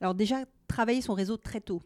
Alors 0.01 0.15
déjà, 0.15 0.45
travailler 0.69 1.01
son 1.01 1.15
réseau 1.15 1.37
très 1.37 1.61
tôt. 1.61 1.83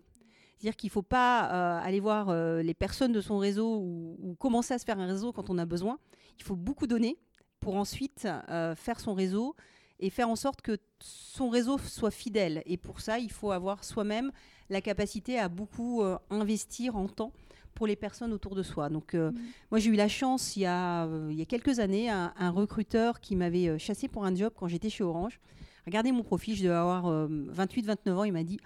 C'est-à-dire 0.60 0.76
qu'il 0.76 0.88
ne 0.88 0.92
faut 0.92 1.02
pas 1.02 1.50
euh, 1.52 1.80
aller 1.82 2.00
voir 2.00 2.28
euh, 2.28 2.62
les 2.62 2.74
personnes 2.74 3.12
de 3.12 3.22
son 3.22 3.38
réseau 3.38 3.78
ou, 3.78 4.36
commencer 4.38 4.74
à 4.74 4.78
se 4.78 4.84
faire 4.84 4.98
un 4.98 5.06
réseau 5.06 5.32
quand 5.32 5.48
on 5.48 5.56
a 5.56 5.64
besoin. 5.64 5.98
Il 6.38 6.44
faut 6.44 6.54
beaucoup 6.56 6.86
donner 6.86 7.16
pour 7.60 7.76
ensuite 7.76 8.26
euh, 8.48 8.74
faire 8.74 9.00
son 9.00 9.14
réseau 9.14 9.54
et 9.98 10.10
faire 10.10 10.28
en 10.28 10.36
sorte 10.36 10.62
que 10.62 10.78
son 11.00 11.50
réseau 11.50 11.78
soit 11.78 12.10
fidèle. 12.10 12.62
Et 12.66 12.76
pour 12.76 13.00
ça, 13.00 13.18
il 13.18 13.30
faut 13.30 13.50
avoir 13.50 13.84
soi-même 13.84 14.32
la 14.70 14.80
capacité 14.80 15.38
à 15.38 15.48
beaucoup 15.48 16.02
investir 16.30 16.96
en 16.96 17.06
temps 17.06 17.32
pour 17.74 17.86
les 17.86 17.96
personnes 17.96 18.32
autour 18.32 18.54
de 18.54 18.62
soi. 18.62 18.88
Donc, 18.88 19.12
mmh. 19.12 19.32
moi, 19.70 19.78
j'ai 19.78 19.90
eu 19.90 19.96
la 19.96 20.08
chance, 20.08 20.56
il 20.56 20.60
y 20.60 20.66
a, 20.66 21.06
il 21.28 21.36
y 21.36 21.42
a 21.42 21.44
quelques 21.44 21.80
années, 21.80 22.08
un, 22.08 22.32
un 22.38 22.50
recruteur 22.50 23.20
qui 23.20 23.36
m'avait 23.36 23.78
chassé 23.78 24.08
pour 24.08 24.24
un 24.24 24.34
job 24.34 24.54
quand 24.56 24.68
j'étais 24.68 24.88
chez 24.88 25.04
Orange. 25.04 25.38
Regardez 25.84 26.12
mon 26.12 26.22
profil, 26.22 26.56
je 26.56 26.62
devais 26.62 26.74
avoir 26.74 27.28
28-29 27.28 28.10
ans. 28.12 28.24
Il 28.24 28.32
m'a 28.32 28.44
dit 28.44 28.58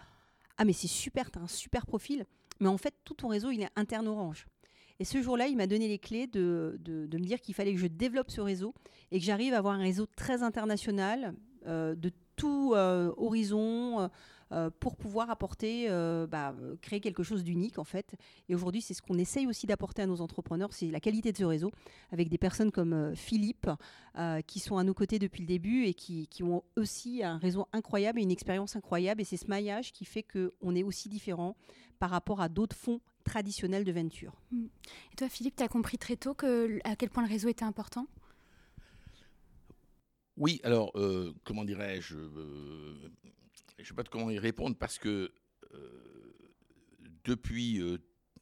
ah, 0.57 0.65
mais 0.65 0.73
c'est 0.73 0.89
super, 0.89 1.31
tu 1.31 1.39
as 1.39 1.43
un 1.43 1.49
super 1.49 1.87
profil. 1.87 2.27
Mais 2.61 2.69
en 2.69 2.79
fait, 2.79 2.95
tout 3.05 3.15
ton 3.15 3.29
réseau, 3.29 3.51
il 3.51 3.63
est 3.63 3.71
interne 3.77 4.07
Orange. 4.07 4.47
Et 5.01 5.05
ce 5.05 5.21
jour-là, 5.23 5.49
il 5.49 5.57
m'a 5.57 5.67
donné 5.67 5.89
les 5.89 5.99
clés 5.99 6.27
de, 6.27 6.79
me 6.87 7.25
dire 7.25 7.41
qu'il 7.41 7.55
fallait 7.55 7.75
que 7.75 7.81
je 7.81 7.87
développe 7.87 8.31
ce 8.31 8.41
réseau 8.41 8.75
et 9.11 9.19
que 9.19 9.25
j'arrive 9.25 9.55
à 9.55 9.59
avoir 9.59 9.75
un 9.75 9.83
réseau 9.83 10.07
très 10.07 10.43
international 10.43 11.35
euh, 11.67 11.95
de 11.95 12.11
tout 12.37 12.73
euh, 12.75 13.13
horizon, 13.17 14.11
euh, 14.55 14.71
pour 14.79 14.97
pouvoir 14.97 15.31
apporter, 15.31 15.87
euh, 15.89 16.27
bah, 16.27 16.55
créer 16.81 17.01
quelque 17.01 17.23
chose 17.25 17.43
d'unique 17.43 17.79
en 17.79 17.85
fait. 17.85 18.15
Et 18.49 18.55
aujourd'hui, 18.55 18.83
c'est 18.83 18.95
ce 18.95 19.03
qu'on 19.03 19.19
essaye 19.19 19.47
aussi 19.47 19.67
d'apporter 19.67 20.03
à 20.03 20.07
nos 20.07 20.21
entrepreneurs, 20.21 20.73
c'est 20.73 20.91
la 20.91 21.01
qualité 21.01 21.33
de 21.33 21.37
ce 21.37 21.45
réseau, 21.45 21.73
avec 22.13 22.29
des 22.29 22.39
personnes 22.39 22.71
comme 22.71 22.93
euh, 22.93 23.15
Philippe, 23.15 23.69
qui 24.47 24.61
sont 24.61 24.77
à 24.77 24.85
nos 24.85 24.95
côtés 24.95 25.19
depuis 25.19 25.41
le 25.41 25.49
début 25.49 25.87
et 25.87 25.95
qui, 25.95 26.29
qui, 26.29 26.45
ont 26.45 26.63
aussi 26.77 27.25
un 27.25 27.37
réseau 27.37 27.67
incroyable 27.73 28.21
et 28.21 28.23
une 28.23 28.31
expérience 28.31 28.77
incroyable. 28.77 29.21
Et 29.21 29.25
c'est 29.25 29.37
ce 29.37 29.49
maillage 29.49 29.93
qui 29.93 30.05
fait 30.05 30.23
qu'on 30.23 30.77
est 30.77 30.85
aussi 30.85 31.09
différent 31.09 31.57
par 31.99 32.11
rapport 32.11 32.41
à 32.41 32.49
d'autres 32.49 32.77
fonds 32.77 33.01
traditionnels 33.25 33.85
de 33.85 33.93
venture. 33.93 34.33
Mmh. 34.53 34.67
Et 35.13 35.17
toi, 35.17 35.29
Philippe, 35.29 35.57
tu 35.57 35.63
as 35.63 35.69
compris 35.69 35.99
très 35.99 36.17
tôt 36.17 36.35
que, 36.35 36.79
à 36.85 36.97
quel 36.97 37.11
point 37.11 37.23
le 37.23 37.29
réseau 37.29 37.49
était 37.49 37.65
important? 37.65 38.07
Oui, 40.37 40.61
alors, 40.65 40.93
comment 41.45 41.65
dirais-je 41.65 42.17
je 43.79 43.83
ne 43.83 43.87
sais 43.87 43.95
pas 43.95 44.05
comment 44.05 44.31
y 44.31 44.39
répondre 44.39 44.77
parce 44.77 44.99
que 44.99 45.33
euh, 45.75 46.33
depuis, 47.25 47.81
euh, 47.81 47.99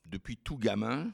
depuis 0.07 0.37
tout 0.37 0.59
gamin, 0.59 1.13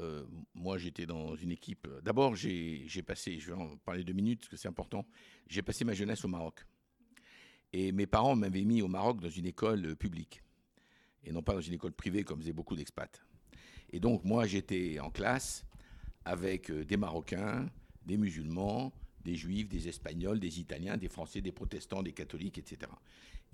euh, 0.00 0.24
moi 0.54 0.78
j'étais 0.78 1.06
dans 1.06 1.34
une 1.34 1.50
équipe. 1.50 1.88
D'abord, 2.02 2.36
j'ai 2.36 3.02
passé, 3.06 3.38
je 3.38 3.48
vais 3.48 3.60
en 3.60 3.76
parler 3.78 4.04
deux 4.04 4.12
minutes 4.12 4.40
parce 4.40 4.48
que 4.48 4.56
c'est 4.56 4.68
important, 4.68 5.06
j'ai 5.48 5.62
passé 5.62 5.84
ma 5.84 5.94
jeunesse 5.94 6.24
au 6.24 6.28
Maroc. 6.28 6.64
Et 7.72 7.92
mes 7.92 8.06
parents 8.06 8.34
m'avaient 8.34 8.64
mis 8.64 8.80
au 8.80 8.88
Maroc 8.88 9.20
dans 9.20 9.28
une 9.28 9.46
école 9.46 9.94
publique 9.96 10.42
et 11.24 11.32
non 11.32 11.42
pas 11.42 11.54
dans 11.54 11.60
une 11.60 11.74
école 11.74 11.92
privée 11.92 12.24
comme 12.24 12.40
faisaient 12.40 12.52
beaucoup 12.52 12.76
d'expats. 12.76 13.22
Et 13.90 14.00
donc, 14.00 14.24
moi 14.24 14.46
j'étais 14.46 14.98
en 15.00 15.10
classe 15.10 15.64
avec 16.24 16.70
des 16.70 16.96
Marocains, 16.96 17.68
des 18.04 18.16
musulmans, 18.16 18.92
des 19.24 19.34
juifs, 19.34 19.68
des 19.68 19.88
espagnols, 19.88 20.40
des 20.40 20.60
italiens, 20.60 20.96
des 20.96 21.08
français, 21.08 21.40
des 21.40 21.52
protestants, 21.52 22.02
des 22.02 22.12
catholiques, 22.12 22.58
etc. 22.58 22.90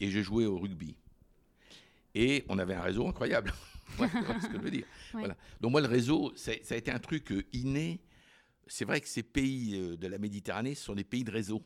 Et 0.00 0.10
je 0.10 0.20
jouais 0.20 0.46
au 0.46 0.58
rugby. 0.58 0.96
Et 2.14 2.44
on 2.48 2.58
avait 2.58 2.74
un 2.74 2.82
réseau 2.82 3.06
incroyable. 3.08 3.52
voilà 3.96 4.40
ce 4.40 4.46
que 4.46 4.54
je 4.54 4.58
veux 4.58 4.70
dire. 4.70 4.86
Voilà. 5.12 5.36
Donc 5.60 5.72
moi, 5.72 5.80
le 5.80 5.88
réseau, 5.88 6.32
ça 6.36 6.52
a 6.52 6.76
été 6.76 6.90
un 6.90 6.98
truc 6.98 7.32
euh, 7.32 7.44
inné. 7.52 8.00
C'est 8.66 8.84
vrai 8.84 9.00
que 9.00 9.08
ces 9.08 9.22
pays 9.22 9.74
euh, 9.74 9.96
de 9.96 10.06
la 10.06 10.18
Méditerranée 10.18 10.74
sont 10.74 10.94
des 10.94 11.04
pays 11.04 11.24
de 11.24 11.32
réseau. 11.32 11.62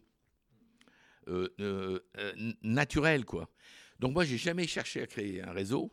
Euh, 1.28 2.00
naturel, 2.62 3.26
quoi. 3.26 3.50
Donc 3.98 4.12
moi, 4.12 4.24
j'ai 4.24 4.38
jamais 4.38 4.66
cherché 4.66 5.02
à 5.02 5.06
créer 5.06 5.42
un 5.42 5.52
réseau. 5.52 5.90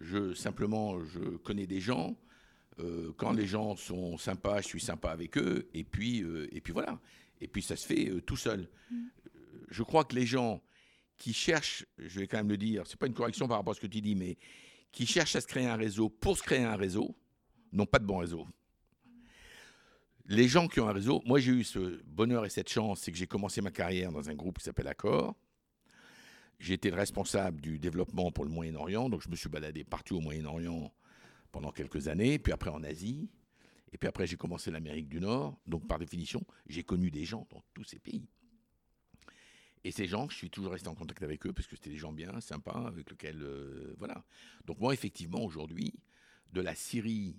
je, 0.00 0.34
simplement, 0.34 1.04
je 1.04 1.36
connais 1.38 1.66
des 1.66 1.80
gens. 1.80 2.16
Euh, 2.80 3.12
quand 3.16 3.32
les 3.32 3.46
gens 3.46 3.76
sont 3.76 4.16
sympas, 4.16 4.60
je 4.62 4.68
suis 4.68 4.80
sympa 4.80 5.10
avec 5.10 5.36
eux, 5.36 5.68
et 5.74 5.84
puis, 5.84 6.22
euh, 6.22 6.48
et 6.52 6.60
puis 6.60 6.72
voilà. 6.72 6.98
Et 7.40 7.48
puis 7.48 7.62
ça 7.62 7.76
se 7.76 7.86
fait 7.86 8.08
euh, 8.08 8.20
tout 8.20 8.36
seul. 8.36 8.68
Mm. 8.90 8.96
Je 9.68 9.82
crois 9.82 10.04
que 10.04 10.14
les 10.14 10.26
gens 10.26 10.62
qui 11.18 11.32
cherchent, 11.32 11.84
je 11.98 12.20
vais 12.20 12.26
quand 12.26 12.38
même 12.38 12.48
le 12.48 12.56
dire, 12.56 12.86
c'est 12.86 12.98
pas 12.98 13.06
une 13.06 13.14
correction 13.14 13.46
par 13.46 13.58
rapport 13.58 13.72
à 13.72 13.74
ce 13.74 13.80
que 13.80 13.86
tu 13.86 14.00
dis, 14.00 14.14
mais 14.14 14.38
qui 14.90 15.06
cherchent 15.06 15.36
à 15.36 15.40
se 15.40 15.46
créer 15.46 15.66
un 15.66 15.76
réseau 15.76 16.08
pour 16.08 16.36
se 16.36 16.42
créer 16.42 16.64
un 16.64 16.76
réseau, 16.76 17.14
n'ont 17.72 17.86
pas 17.86 17.98
de 17.98 18.06
bon 18.06 18.18
réseau. 18.18 18.46
Les 20.26 20.48
gens 20.48 20.68
qui 20.68 20.80
ont 20.80 20.88
un 20.88 20.92
réseau, 20.92 21.22
moi 21.26 21.40
j'ai 21.40 21.52
eu 21.52 21.64
ce 21.64 22.02
bonheur 22.04 22.44
et 22.46 22.50
cette 22.50 22.68
chance, 22.68 23.00
c'est 23.00 23.12
que 23.12 23.18
j'ai 23.18 23.26
commencé 23.26 23.60
ma 23.60 23.70
carrière 23.70 24.12
dans 24.12 24.30
un 24.30 24.34
groupe 24.34 24.58
qui 24.58 24.64
s'appelle 24.64 24.88
Accor. 24.88 25.36
Le 26.68 26.94
responsable 26.94 27.60
du 27.60 27.78
développement 27.78 28.30
pour 28.30 28.44
le 28.44 28.50
Moyen-Orient, 28.50 29.08
donc 29.08 29.22
je 29.22 29.28
me 29.28 29.36
suis 29.36 29.48
baladé 29.48 29.84
partout 29.84 30.16
au 30.16 30.20
Moyen-Orient 30.20 30.92
pendant 31.50 31.72
quelques 31.72 32.08
années, 32.08 32.38
puis 32.38 32.52
après 32.52 32.70
en 32.70 32.82
Asie, 32.82 33.30
et 33.92 33.98
puis 33.98 34.08
après 34.08 34.26
j'ai 34.26 34.36
commencé 34.36 34.70
l'Amérique 34.70 35.08
du 35.08 35.20
Nord. 35.20 35.58
Donc 35.66 35.86
par 35.88 35.98
définition, 35.98 36.44
j'ai 36.66 36.84
connu 36.84 37.10
des 37.10 37.24
gens 37.24 37.46
dans 37.50 37.62
tous 37.74 37.84
ces 37.84 37.98
pays. 37.98 38.28
Et 39.84 39.90
ces 39.90 40.06
gens, 40.06 40.28
je 40.28 40.36
suis 40.36 40.50
toujours 40.50 40.72
resté 40.72 40.88
en 40.88 40.94
contact 40.94 41.22
avec 41.22 41.44
eux 41.46 41.52
parce 41.52 41.66
que 41.66 41.74
c'était 41.76 41.90
des 41.90 41.96
gens 41.96 42.12
bien, 42.12 42.40
sympas, 42.40 42.86
avec 42.86 43.10
lesquels. 43.10 43.42
Euh, 43.42 43.94
voilà. 43.98 44.24
Donc, 44.64 44.78
moi, 44.78 44.94
effectivement, 44.94 45.42
aujourd'hui, 45.42 45.92
de 46.52 46.60
la 46.60 46.74
Syrie 46.74 47.36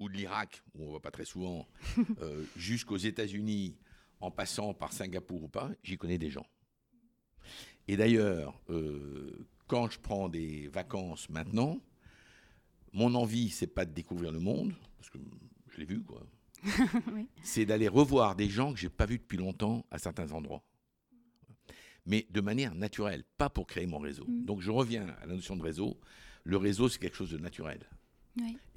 ou 0.00 0.08
de 0.08 0.14
l'Irak, 0.14 0.62
où 0.74 0.84
on 0.84 0.88
ne 0.88 0.92
va 0.94 1.00
pas 1.00 1.10
très 1.10 1.24
souvent, 1.24 1.68
euh, 2.20 2.44
jusqu'aux 2.56 2.96
États-Unis, 2.96 3.78
en 4.20 4.30
passant 4.32 4.74
par 4.74 4.92
Singapour 4.92 5.44
ou 5.44 5.48
pas, 5.48 5.70
j'y 5.84 5.96
connais 5.96 6.18
des 6.18 6.30
gens. 6.30 6.46
Et 7.88 7.96
d'ailleurs, 7.96 8.60
euh, 8.68 9.46
quand 9.66 9.90
je 9.90 9.98
prends 9.98 10.28
des 10.28 10.68
vacances 10.68 11.28
maintenant, 11.30 11.80
mon 12.92 13.14
envie, 13.14 13.50
c'est 13.50 13.66
pas 13.66 13.86
de 13.86 13.92
découvrir 13.92 14.30
le 14.30 14.40
monde, 14.40 14.74
parce 14.98 15.10
que 15.10 15.18
je 15.68 15.78
l'ai 15.78 15.86
vu, 15.86 16.02
quoi. 16.02 16.22
C'est 17.42 17.64
d'aller 17.64 17.88
revoir 17.88 18.34
des 18.34 18.48
gens 18.48 18.72
que 18.72 18.78
j'ai 18.78 18.88
pas 18.88 19.06
vus 19.06 19.18
depuis 19.18 19.38
longtemps 19.38 19.86
à 19.90 19.98
certains 19.98 20.32
endroits. 20.32 20.64
Mais 22.04 22.26
de 22.30 22.40
manière 22.40 22.74
naturelle, 22.74 23.22
pas 23.36 23.48
pour 23.48 23.66
créer 23.66 23.86
mon 23.86 23.98
réseau. 23.98 24.24
Mm. 24.26 24.44
Donc 24.44 24.60
je 24.60 24.70
reviens 24.70 25.06
à 25.22 25.26
la 25.26 25.34
notion 25.34 25.56
de 25.56 25.62
réseau. 25.62 25.98
Le 26.44 26.56
réseau, 26.56 26.88
c'est 26.88 26.98
quelque 26.98 27.16
chose 27.16 27.30
de 27.30 27.38
naturel. 27.38 27.80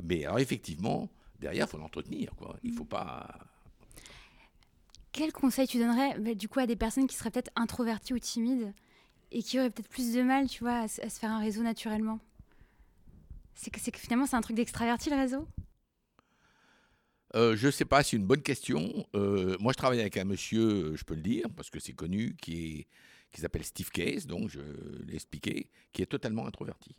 Mais 0.04 0.26
alors 0.26 0.40
effectivement, 0.40 1.10
derrière, 1.40 1.66
il 1.68 1.70
faut 1.70 1.78
l'entretenir, 1.78 2.36
quoi. 2.36 2.58
Il 2.64 2.74
faut 2.74 2.84
mm. 2.84 2.90
pas. 2.90 3.40
Quel 5.12 5.32
conseil 5.32 5.68
tu 5.68 5.78
donnerais, 5.78 6.20
bah, 6.20 6.36
du 6.36 6.48
coup, 6.48 6.60
à 6.60 6.68
des 6.68 6.76
personnes 6.76 7.08
qui 7.08 7.16
seraient 7.16 7.32
peut-être 7.32 7.52
introverties 7.56 8.14
ou 8.14 8.20
timides 8.20 8.74
et 9.32 9.44
qui 9.44 9.60
auraient 9.60 9.70
peut-être 9.70 9.90
plus 9.90 10.14
de 10.14 10.22
mal, 10.22 10.48
tu 10.48 10.64
vois, 10.64 10.80
à 10.80 10.88
se 10.88 11.20
faire 11.20 11.32
un 11.32 11.40
réseau 11.40 11.64
naturellement 11.64 12.20
c'est 13.62 13.70
que, 13.70 13.92
que, 13.92 14.00
finalement, 14.00 14.26
c'est 14.26 14.36
un 14.36 14.42
truc 14.42 14.56
d'extraverti 14.56 15.10
le 15.10 15.16
réseau? 15.16 15.48
Euh, 17.36 17.56
je 17.56 17.68
ne 17.68 17.72
sais 17.72 17.86
pas, 17.86 18.04
c'est 18.04 18.18
une 18.18 18.26
bonne 18.26 18.42
question. 18.42 19.06
Euh, 19.16 19.56
moi, 19.60 19.72
je 19.72 19.78
travaille 19.78 20.02
avec 20.02 20.18
un 20.18 20.26
monsieur, 20.26 20.96
je 20.96 21.04
peux 21.04 21.16
le 21.16 21.22
dire, 21.22 21.46
parce 21.56 21.70
que 21.70 21.80
c'est 21.80 21.94
connu, 21.94 22.36
qui, 22.42 22.80
est, 22.80 22.88
qui 23.32 23.42
s'appelle 23.42 23.64
Steve 23.64 23.90
Case, 23.92 24.26
donc 24.26 24.50
je 24.50 24.60
l'ai 25.06 25.14
expliqué, 25.14 25.70
qui 25.94 26.02
est 26.02 26.08
totalement 26.08 26.48
introverti. 26.48 26.96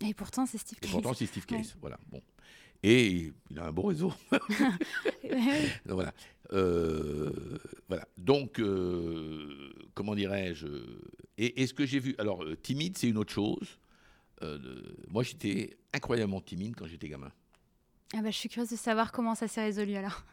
Et 0.00 0.12
pourtant, 0.12 0.44
c'est 0.44 0.58
Steve 0.58 0.80
Case. 0.80 0.90
Et 0.90 0.92
pourtant, 0.92 1.14
c'est 1.14 1.26
Steve 1.26 1.46
Case, 1.46 1.76
voilà. 1.80 1.98
Bon. 2.10 2.20
Et 2.82 3.32
il 3.50 3.58
a 3.58 3.66
un 3.66 3.72
beau 3.72 3.82
réseau. 3.82 4.12
donc, 4.32 4.40
voilà. 5.86 6.14
Euh, 6.52 7.58
voilà. 7.88 8.08
Donc, 8.16 8.60
comment 9.94 10.14
dirais-je? 10.14 10.66
Et, 11.38 11.62
et, 11.62 11.66
ce 11.66 11.74
que 11.74 11.86
j'ai 11.86 11.98
vu, 11.98 12.14
alors, 12.18 12.44
timide, 12.62 12.96
c'est 12.96 13.08
une 13.08 13.18
autre 13.18 13.32
chose. 13.32 13.78
Euh, 14.42 14.58
moi, 15.08 15.22
j'étais 15.22 15.76
incroyablement 15.92 16.40
timide 16.40 16.74
quand 16.76 16.86
j'étais 16.86 17.08
gamin. 17.08 17.30
Ah 18.14 18.22
bah, 18.22 18.30
je 18.30 18.36
suis 18.36 18.48
curieuse 18.48 18.70
de 18.70 18.76
savoir 18.76 19.12
comment 19.12 19.34
ça 19.34 19.48
s'est 19.48 19.62
résolu 19.62 19.94
alors. 19.94 20.24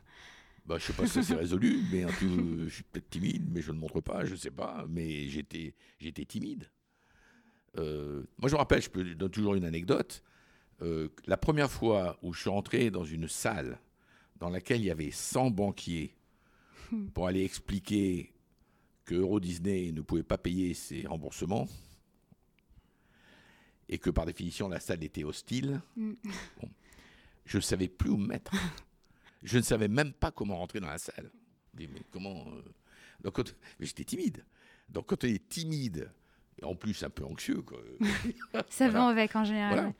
Bah, 0.65 0.77
je 0.79 0.85
sais 0.85 0.93
pas 0.93 1.05
si 1.05 1.13
ça 1.13 1.23
s'est 1.23 1.35
résolu, 1.35 1.81
mais 1.91 2.05
tout, 2.19 2.63
je 2.67 2.73
suis 2.73 2.83
peut-être 2.83 3.09
timide, 3.09 3.47
mais 3.51 3.61
je 3.61 3.71
ne 3.71 3.79
montre 3.79 4.01
pas, 4.01 4.25
je 4.25 4.31
ne 4.31 4.37
sais 4.37 4.51
pas, 4.51 4.85
mais 4.89 5.27
j'étais, 5.29 5.75
j'étais 5.99 6.25
timide. 6.25 6.69
Euh, 7.77 8.23
moi, 8.37 8.49
je 8.49 8.55
me 8.55 8.57
rappelle, 8.57 8.81
je 8.81 8.89
peux 8.89 9.03
donner 9.03 9.31
toujours 9.31 9.55
une 9.55 9.65
anecdote. 9.65 10.23
Euh, 10.81 11.09
la 11.25 11.37
première 11.37 11.71
fois 11.71 12.17
où 12.21 12.33
je 12.33 12.41
suis 12.41 12.49
rentré 12.49 12.91
dans 12.91 13.03
une 13.03 13.27
salle 13.27 13.79
dans 14.35 14.49
laquelle 14.49 14.81
il 14.81 14.85
y 14.85 14.91
avait 14.91 15.11
100 15.11 15.51
banquiers 15.51 16.15
pour 17.13 17.27
aller 17.27 17.43
expliquer 17.43 18.31
que 19.05 19.15
Euro 19.15 19.39
Disney 19.39 19.91
ne 19.91 20.01
pouvait 20.01 20.23
pas 20.23 20.37
payer 20.37 20.73
ses 20.73 21.07
remboursements, 21.07 21.67
et 23.89 23.97
que 23.97 24.09
par 24.09 24.25
définition 24.25 24.67
la 24.67 24.79
salle 24.79 25.03
était 25.03 25.23
hostile, 25.23 25.79
mm. 25.95 26.13
je 27.45 27.57
ne 27.57 27.61
savais 27.61 27.87
plus 27.87 28.09
où 28.09 28.17
me 28.17 28.27
mettre. 28.27 28.51
Je 29.43 29.59
ne 29.59 29.63
savais 29.63 29.87
même 29.87 30.13
pas 30.13 30.31
comment 30.31 30.57
rentrer 30.57 30.79
dans 30.79 30.87
la 30.87 30.97
salle. 30.97 31.29
Mais 31.75 31.87
comment 32.11 32.43
euh, 32.47 32.63
Donc, 33.21 33.39
j'étais 33.79 34.03
timide. 34.03 34.43
Donc 34.89 35.05
quand 35.05 35.23
on 35.23 35.27
est 35.27 35.47
timide, 35.47 36.11
et 36.59 36.65
en 36.65 36.75
plus 36.75 37.03
un 37.03 37.11
peu 37.11 37.23
anxieux, 37.23 37.61
quoi. 37.61 37.79
ça 38.69 38.89
va 38.89 39.07
avec 39.07 39.35
en 39.35 39.43
général. 39.43 39.93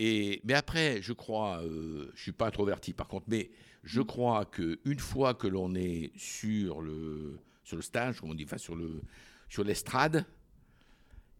Et, 0.00 0.40
mais 0.44 0.54
après, 0.54 1.02
je 1.02 1.12
crois, 1.12 1.60
euh, 1.64 2.04
je 2.14 2.18
ne 2.18 2.22
suis 2.22 2.32
pas 2.32 2.46
introverti 2.46 2.92
par 2.92 3.08
contre, 3.08 3.26
mais 3.28 3.50
je 3.82 4.00
mm. 4.00 4.06
crois 4.06 4.46
qu'une 4.46 5.00
fois 5.00 5.34
que 5.34 5.48
l'on 5.48 5.74
est 5.74 6.12
sur, 6.16 6.80
le, 6.80 7.40
sur 7.64 7.74
le 7.74 7.82
stage, 7.82 8.20
comme 8.20 8.30
on 8.30 8.34
dit, 8.34 8.44
enfin, 8.44 8.58
sur 8.58 8.76
le 8.76 9.02
sur 9.48 9.64
l'estrade, 9.64 10.24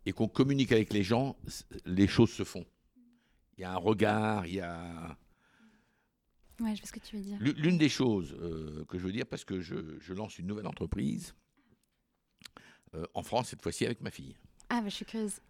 et 0.06 0.12
qu'on 0.12 0.28
communique 0.28 0.72
avec 0.72 0.92
les 0.92 1.04
gens, 1.04 1.36
les 1.84 2.08
choses 2.08 2.32
se 2.32 2.42
font. 2.42 2.66
Il 3.56 3.60
y 3.60 3.64
a 3.64 3.72
un 3.72 3.76
regard, 3.76 4.46
il 4.46 4.54
y 4.54 4.60
a. 4.60 5.16
Ouais, 6.58 6.74
je 6.74 6.80
vois 6.80 6.88
ce 6.88 6.92
que 6.92 6.98
tu 6.98 7.16
veux 7.16 7.22
dire. 7.22 7.38
L'une 7.40 7.78
des 7.78 7.88
choses 7.88 8.34
euh, 8.40 8.84
que 8.86 8.98
je 8.98 9.04
veux 9.04 9.12
dire, 9.12 9.26
parce 9.26 9.44
que 9.44 9.60
je, 9.60 9.98
je 10.00 10.12
lance 10.14 10.38
une 10.38 10.46
nouvelle 10.46 10.66
entreprise 10.66 11.34
euh, 12.94 13.04
en 13.14 13.22
France, 13.22 13.50
cette 13.50 13.62
fois-ci 13.62 13.84
avec 13.84 14.00
ma 14.00 14.10
fille. 14.10 14.36
Ah, 14.68 14.80
bah, 14.80 14.88
je 14.88 14.94
suis 14.94 15.04
curieuse. 15.04 15.40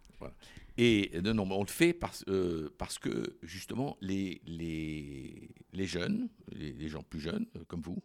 Et 0.81 1.11
non, 1.21 1.33
non, 1.33 1.51
on 1.51 1.59
le 1.63 1.67
fait 1.67 1.91
parce, 1.91 2.23
euh, 2.29 2.69
parce 2.77 2.99
que 2.99 3.37
justement, 3.43 3.97
les, 3.99 4.41
les, 4.45 5.49
les 5.73 5.85
jeunes, 5.85 6.29
les, 6.53 6.87
gens 6.87 7.03
plus 7.03 7.19
jeunes, 7.19 7.47
comme 7.67 7.81
vous, 7.81 8.01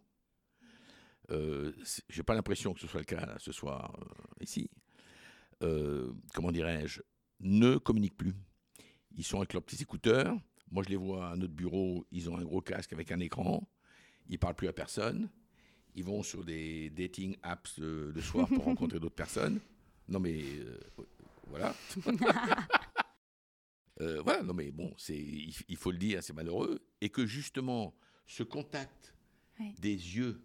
euh, 1.31 1.71
j'ai 2.09 2.21
pas 2.21 2.35
l'impression 2.35 2.73
que 2.73 2.81
ce 2.81 2.87
soit 2.87 2.99
le 2.99 3.05
cas 3.05 3.37
ce 3.37 3.53
soir 3.53 3.97
ici, 4.41 4.69
comment 5.61 6.51
dirais-je, 6.51 6.99
ne 7.39 7.77
communiquent 7.77 8.17
plus. 8.17 8.35
Ils 9.15 9.23
sont 9.23 9.37
avec 9.37 9.53
leurs 9.53 9.63
petits 9.63 9.81
écouteurs. 9.81 10.37
Moi, 10.69 10.83
je 10.83 10.89
les 10.89 10.97
vois 10.97 11.29
à 11.29 11.37
notre 11.37 11.53
bureau, 11.53 12.05
ils 12.11 12.29
ont 12.29 12.37
un 12.37 12.43
gros 12.43 12.59
casque 12.59 12.91
avec 12.91 13.09
un 13.13 13.21
écran. 13.21 13.65
Ils 14.27 14.37
parlent 14.37 14.55
plus 14.55 14.67
à 14.67 14.73
personne. 14.73 15.29
Ils 15.95 16.03
vont 16.03 16.23
sur 16.23 16.43
des 16.43 16.89
dating 16.89 17.37
apps 17.41 17.77
le 17.77 18.19
soir 18.19 18.49
pour 18.49 18.65
rencontrer 18.65 18.99
d'autres 18.99 19.15
personnes. 19.15 19.61
Non, 20.07 20.19
mais 20.19 20.43
euh, 20.59 20.77
voilà. 21.47 21.75
Euh, 24.01 24.21
voilà, 24.23 24.43
non, 24.43 24.53
mais 24.53 24.71
bon, 24.71 24.93
c'est, 24.97 25.17
il, 25.17 25.77
faut 25.77 25.89
le 25.89 25.97
dire, 25.97 26.21
c'est 26.21 26.33
malheureux. 26.33 26.85
Et 26.99 27.07
que 27.07 27.25
justement, 27.25 27.95
ce 28.27 28.43
contact 28.43 29.15
des 29.79 29.93
yeux 29.93 30.41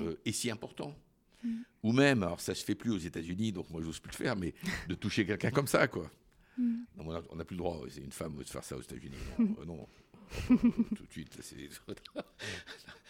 euh, 0.00 0.16
est 0.24 0.32
si 0.32 0.50
important. 0.50 0.96
Mm. 1.42 1.62
Ou 1.82 1.92
même, 1.92 2.22
alors 2.22 2.40
ça 2.40 2.54
se 2.54 2.64
fait 2.64 2.74
plus 2.74 2.92
aux 2.92 2.98
États-Unis, 2.98 3.52
donc 3.52 3.68
moi 3.68 3.82
j'ose 3.82 4.00
plus 4.00 4.12
le 4.12 4.16
faire, 4.16 4.36
mais 4.36 4.54
de 4.88 4.94
toucher 4.94 5.26
quelqu'un 5.26 5.50
comme 5.50 5.66
ça, 5.66 5.86
quoi. 5.86 6.10
Mm. 6.56 6.84
on 6.96 7.36
n'a 7.36 7.44
plus 7.44 7.56
le 7.56 7.58
droit, 7.58 7.78
c'est 7.90 8.00
une 8.00 8.12
femme 8.12 8.36
de 8.36 8.44
faire 8.44 8.64
ça 8.64 8.76
aux 8.76 8.82
États-Unis. 8.82 9.18
Non, 9.38 9.64
non, 9.66 9.88
tout 10.48 11.04
de 11.04 11.12
suite. 11.12 11.38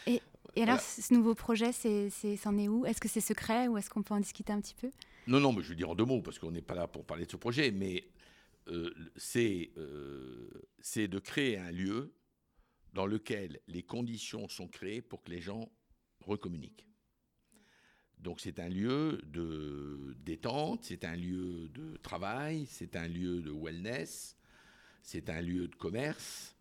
et, 0.09 0.20
et 0.56 0.62
alors, 0.62 0.80
ce 0.80 1.12
nouveau 1.12 1.34
projet, 1.34 1.72
c'en 1.72 2.58
est 2.58 2.68
où? 2.68 2.86
Est-ce 2.86 3.00
que 3.00 3.08
c'est 3.08 3.20
secret 3.20 3.68
ou 3.68 3.76
est-ce 3.78 3.90
qu'on 3.90 4.02
peut 4.02 4.14
en 4.14 4.20
discuter 4.20 4.52
un 4.52 4.60
petit 4.60 4.74
peu? 4.74 4.90
Non, 5.26 5.40
non, 5.40 5.52
mais 5.52 5.62
je 5.62 5.70
vais 5.70 5.74
dire 5.74 5.90
en 5.90 5.94
deux 5.94 6.04
mots, 6.04 6.22
parce 6.22 6.38
qu'on 6.38 6.50
n'est 6.50 6.62
pas 6.62 6.74
là 6.74 6.86
pour 6.86 7.04
parler 7.04 7.26
de 7.26 7.30
ce 7.30 7.36
projet, 7.36 7.70
mais 7.70 8.04
euh, 8.68 8.92
c'est, 9.16 9.70
euh, 9.76 10.48
c'est 10.80 11.08
de 11.08 11.18
créer 11.18 11.58
un 11.58 11.70
lieu 11.70 12.12
dans 12.92 13.06
lequel 13.06 13.60
les 13.66 13.82
conditions 13.82 14.48
sont 14.48 14.68
créées 14.68 15.02
pour 15.02 15.22
que 15.22 15.30
les 15.30 15.40
gens 15.40 15.70
recommuniquent. 16.20 16.86
Donc 18.18 18.40
c'est 18.40 18.58
un 18.58 18.68
lieu 18.68 19.20
de 19.26 20.16
détente, 20.20 20.84
c'est 20.84 21.04
un 21.04 21.16
lieu 21.16 21.68
de 21.68 21.96
travail, 21.98 22.66
c'est 22.70 22.96
un 22.96 23.06
lieu 23.06 23.42
de 23.42 23.50
wellness, 23.50 24.36
c'est 25.02 25.28
un 25.28 25.42
lieu 25.42 25.68
de 25.68 25.74
commerce, 25.74 26.53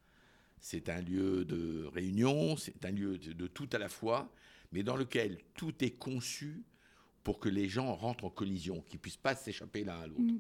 c'est 0.63 0.88
un 0.88 1.02
lieu 1.02 1.43
de 1.43 1.89
réunion, 1.93 2.56
c'est 2.56 2.86
un 2.86 2.91
lieu 2.91 3.17
de, 3.17 3.47
tout 3.47 3.67
à 3.73 3.78
la 3.78 3.89
fois, 3.89 4.32
mais 4.71 4.82
dans 4.82 4.95
lequel 4.95 5.39
tout 5.56 5.73
est 5.84 5.91
conçu 5.91 6.63
pour 7.26 7.39
que 7.39 7.49
les 7.49 7.67
gens 7.67 7.93
rentrent 7.93 8.23
en 8.23 8.30
collision, 8.30 8.82
qu'ils 8.88 8.99
puissent 8.99 9.17
pas 9.17 9.36
s'échapper 9.36 9.84
l'un 9.84 9.99
à 9.99 10.08
l'autre. 10.08 10.21
Mm. 10.21 10.39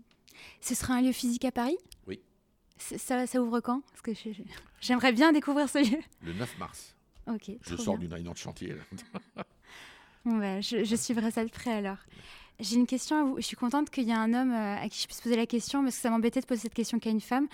Ce 0.61 0.75
sera 0.75 0.93
un 0.93 1.01
lieu 1.01 1.11
physique 1.11 1.43
à 1.43 1.51
Paris? 1.51 1.77
Oui. 2.07 2.21
Ça, 2.77 3.27
ça 3.27 3.41
ouvre 3.41 3.59
quand? 3.59 3.81
Parce 3.81 4.01
que 4.01 4.11
j'aimerais 4.79 5.11
bien 5.11 5.33
découvrir 5.33 5.67
ce 5.67 5.79
lieu. 5.91 6.01
Le 6.21 6.31
9 6.31 6.57
mars. 6.57 6.95
Ok. 7.27 7.51
Je 7.61 7.75
sors 7.75 7.97
d'une 7.97 8.13
réunion 8.13 8.31
de 8.31 8.37
chantier. 8.37 8.75
Bah, 10.25 10.61
je, 10.61 10.85
je, 10.85 10.95
suivrai 10.95 11.31
ça 11.31 11.43
de 11.43 11.49
près 11.49 11.73
alors. 11.73 11.97
J'ai 12.59 12.75
une 12.75 12.85
question 12.85 13.17
à 13.17 13.23
vous. 13.23 13.35
Je 13.37 13.41
suis 13.41 13.55
contente 13.55 13.89
qu'il 13.89 14.05
y 14.05 14.11
ait 14.11 14.13
un 14.13 14.33
homme 14.33 14.51
euh, 14.51 14.77
à 14.77 14.87
qui 14.87 15.01
je 15.01 15.07
puisse 15.07 15.21
poser 15.21 15.35
la 15.35 15.45
question 15.45 15.83
parce 15.83 15.95
que 15.95 16.01
ça 16.01 16.09
m'embêtait 16.09 16.39
de 16.39 16.45
poser 16.45 16.61
cette 16.61 16.73
question 16.73 16.99
qu'à 16.99 17.09
une 17.09 17.21
femme. 17.21 17.47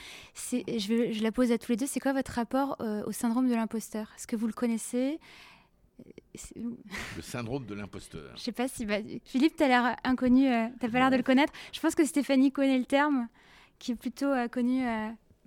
Je, 0.52 0.88
vais, 0.88 1.14
je 1.14 1.24
la 1.24 1.32
pose 1.32 1.52
à 1.52 1.58
tous 1.58 1.72
les 1.72 1.78
deux. 1.78 1.88
C'est 1.88 2.00
quoi 2.00 2.14
votre 2.14 2.32
rapport 2.34 2.76
euh, 2.82 3.04
au 3.06 3.12
syndrome 3.12 3.48
de 3.48 3.56
l'imposteur? 3.56 4.12
Est-ce 4.16 4.28
que 4.28 4.36
vous 4.36 4.48
le 4.48 4.54
connaissez? 4.54 5.20
Le 6.56 7.22
syndrome 7.22 7.66
de 7.66 7.74
l'imposteur. 7.74 8.32
Je 8.36 8.42
sais 8.42 8.52
pas 8.52 8.68
si. 8.68 8.86
Bah, 8.86 8.98
Philippe, 9.26 9.56
tu 9.58 9.64
as 9.64 9.68
l'air 9.68 9.96
inconnu, 10.04 10.48
euh, 10.48 10.68
tu 10.80 10.86
n'as 10.86 10.92
pas 10.92 11.00
l'air 11.00 11.12
de 11.12 11.18
le 11.18 11.24
connaître. 11.24 11.52
Je 11.74 11.80
pense 11.80 11.96
que 11.96 12.06
Stéphanie 12.06 12.52
connaît 12.52 12.78
le 12.78 12.86
terme, 12.86 13.28
qui 13.80 13.92
est 13.92 13.96
plutôt 13.96 14.32
connu 14.50 14.84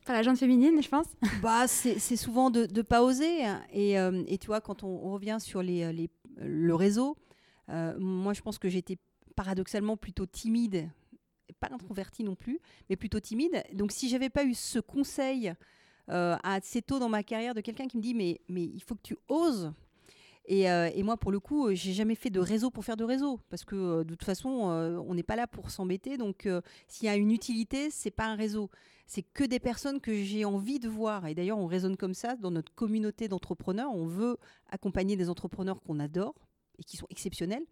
par 0.05 0.15
la 0.15 0.23
gente 0.23 0.37
féminine, 0.37 0.83
je 0.83 0.89
pense. 0.89 1.07
Bah, 1.43 1.67
c'est 1.69 2.17
souvent 2.17 2.51
de 2.51 2.67
ne 2.71 2.83
pas 2.83 3.03
oser. 3.03 3.47
Et, 3.73 3.93
et, 3.93 4.39
tu 4.39 4.49
vois, 4.49 4.61
quand 4.61 4.83
on, 4.83 5.11
revient 5.13 5.39
sur 5.41 5.63
les, 5.63 5.91
les 5.93 6.11
le 6.37 6.75
réseau, 6.75 7.17
moi, 7.69 8.35
je 8.35 8.43
pense 8.43 8.59
que 8.59 8.69
j'étais 8.69 8.99
paradoxalement 9.33 9.97
plutôt 9.97 10.27
timide, 10.27 10.89
pas 11.61 11.69
introvertie 11.73 12.25
non 12.25 12.35
plus, 12.35 12.61
mais 12.89 12.97
plutôt 12.97 13.21
timide. 13.21 13.63
Donc 13.73 13.93
si 13.93 14.09
j'avais 14.09 14.31
pas 14.31 14.45
eu 14.45 14.55
ce 14.55 14.79
conseil 14.79 15.55
euh, 16.11 16.37
assez 16.43 16.83
tôt 16.83 16.99
dans 16.99 17.09
ma 17.09 17.23
carrière 17.23 17.55
de 17.55 17.61
quelqu'un 17.61 17.87
qui 17.87 17.97
me 17.97 18.03
dit 18.03 18.15
mais, 18.15 18.41
mais 18.49 18.65
il 18.65 18.83
faut 18.83 18.95
que 18.95 19.03
tu 19.03 19.17
oses. 19.29 19.73
Et, 20.47 20.69
euh, 20.69 20.91
moi, 21.05 21.17
pour 21.17 21.31
le 21.31 21.39
coup, 21.39 21.69
euh, 21.69 21.75
j'ai 21.75 21.93
jamais 21.93 22.17
fait 22.17 22.31
de 22.31 22.41
réseau 22.41 22.71
pour 22.71 22.85
faire 22.85 22.97
de 22.97 23.05
réseau, 23.05 23.39
parce 23.49 23.65
que 23.65 24.03
de 24.03 24.09
toute 24.11 24.25
façon, 24.25 24.49
on 24.51 25.15
n'est 25.15 25.23
pas 25.23 25.37
là 25.37 25.47
pour 25.47 25.71
s'embêter. 25.71 26.17
Donc, 26.17 26.49
s'il 26.89 27.07
y 27.07 27.09
a 27.09 27.15
une 27.15 27.31
utilité, 27.31 27.91
c'est 27.91 28.11
pas 28.11 28.27
un 28.27 28.35
réseau, 28.35 28.69
c'est 29.07 29.23
que 29.23 29.45
des 29.45 29.61
personnes 29.61 30.01
que 30.01 30.13
j'ai 30.13 30.45
envie 30.45 30.81
de 30.81 30.89
voir. 30.89 31.29
Et 31.29 31.35
d'ailleurs, 31.37 31.59
on 31.59 31.67
raisonne 31.67 31.97
comme 31.97 32.15
ça 32.15 32.35
dans 32.35 32.51
notre 32.51 32.75
communauté 32.75 33.29
d'entrepreneurs. 33.29 33.95
On 33.95 34.07
veut 34.07 34.37
accompagner 34.69 35.17
des 35.17 35.31
entrepreneurs 35.31 35.81
qu'on 35.81 36.01
adore 36.01 36.35
et 36.79 36.83
qui 36.83 36.97
sont 36.97 37.07
exceptionnels. 37.09 37.65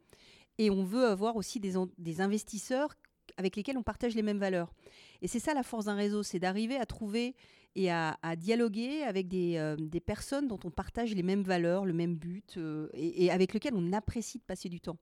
Et 0.60 0.68
on 0.68 0.84
veut 0.84 1.06
avoir 1.06 1.36
aussi 1.36 1.58
des, 1.58 2.20
investisseurs 2.20 2.94
avec 3.38 3.56
lesquels 3.56 3.78
on 3.78 3.82
partage 3.82 4.14
les 4.14 4.20
mêmes 4.20 4.38
valeurs. 4.38 4.74
Et 5.22 5.26
c'est 5.26 5.38
ça 5.38 5.54
la 5.54 5.62
force 5.62 5.86
d'un 5.86 5.94
réseau, 5.94 6.22
c'est 6.22 6.38
d'arriver 6.38 6.76
à 6.76 6.84
trouver 6.84 7.34
et 7.76 7.90
à, 7.90 8.18
dialoguer 8.36 9.02
avec 9.04 9.26
des, 9.26 9.56
euh, 9.56 9.74
des, 9.78 10.00
personnes 10.00 10.48
dont 10.48 10.60
on 10.64 10.70
partage 10.70 11.14
les 11.14 11.22
mêmes 11.22 11.44
valeurs, 11.44 11.86
le 11.86 11.94
même 11.94 12.14
but, 12.14 12.58
euh, 12.58 12.90
et, 12.92 13.30
avec 13.30 13.54
lesquelles 13.54 13.72
on 13.74 13.90
apprécie 13.94 14.36
de 14.36 14.42
passer 14.42 14.68
du 14.68 14.82
temps. 14.82 14.98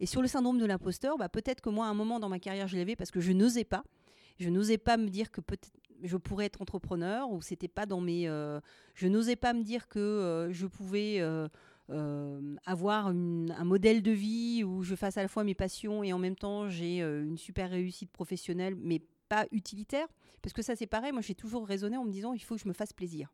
Et 0.00 0.06
sur 0.06 0.22
le 0.22 0.26
syndrome 0.26 0.58
de 0.58 0.66
l'imposteur, 0.66 1.16
bah, 1.18 1.28
peut-être 1.28 1.60
que 1.60 1.70
moi, 1.70 1.86
à 1.86 1.90
un 1.90 1.94
moment 1.94 2.18
dans 2.18 2.28
ma 2.28 2.40
carrière, 2.40 2.66
je 2.66 2.76
l'avais 2.76 2.96
parce 2.96 3.12
que 3.12 3.20
je 3.20 3.30
n'osais 3.30 3.62
pas. 3.64 3.84
Je 4.40 4.48
n'osais 4.48 4.78
pas 4.78 4.96
me 4.96 5.08
dire 5.08 5.30
que 5.30 5.40
peut-être 5.40 5.70
je 6.02 6.16
pourrais 6.16 6.46
être 6.46 6.62
entrepreneur 6.62 7.30
ou 7.30 7.42
c'était 7.42 7.68
pas 7.68 7.86
dans 7.86 8.00
mes. 8.00 8.26
Euh, 8.26 8.58
je 8.94 9.06
n'osais 9.06 9.36
pas 9.36 9.52
me 9.52 9.62
dire 9.62 9.86
que 9.86 10.48
je 10.50 10.66
pouvais 10.66 11.20
euh, 12.68 12.72
avoir 12.72 13.06
un 13.08 13.64
modèle 13.64 14.02
de 14.02 14.10
vie 14.10 14.64
où 14.64 14.82
je 14.82 14.94
fasse 14.94 15.16
à 15.16 15.22
la 15.22 15.28
fois 15.28 15.44
mes 15.44 15.54
passions 15.54 16.02
et 16.02 16.12
en 16.12 16.18
même 16.18 16.36
temps 16.36 16.68
j'ai 16.68 17.02
euh, 17.02 17.24
une 17.24 17.38
super 17.38 17.70
réussite 17.70 18.10
professionnelle, 18.10 18.74
mais 18.76 19.02
pas 19.28 19.46
utilitaire. 19.52 20.06
Parce 20.42 20.52
que 20.52 20.62
ça, 20.62 20.74
c'est 20.74 20.86
pareil. 20.86 21.12
Moi, 21.12 21.20
j'ai 21.20 21.34
toujours 21.34 21.66
raisonné 21.66 21.96
en 21.96 22.04
me 22.04 22.10
disant 22.10 22.32
il 22.32 22.40
faut 22.40 22.56
que 22.56 22.62
je 22.62 22.68
me 22.68 22.72
fasse 22.72 22.92
plaisir. 22.92 23.30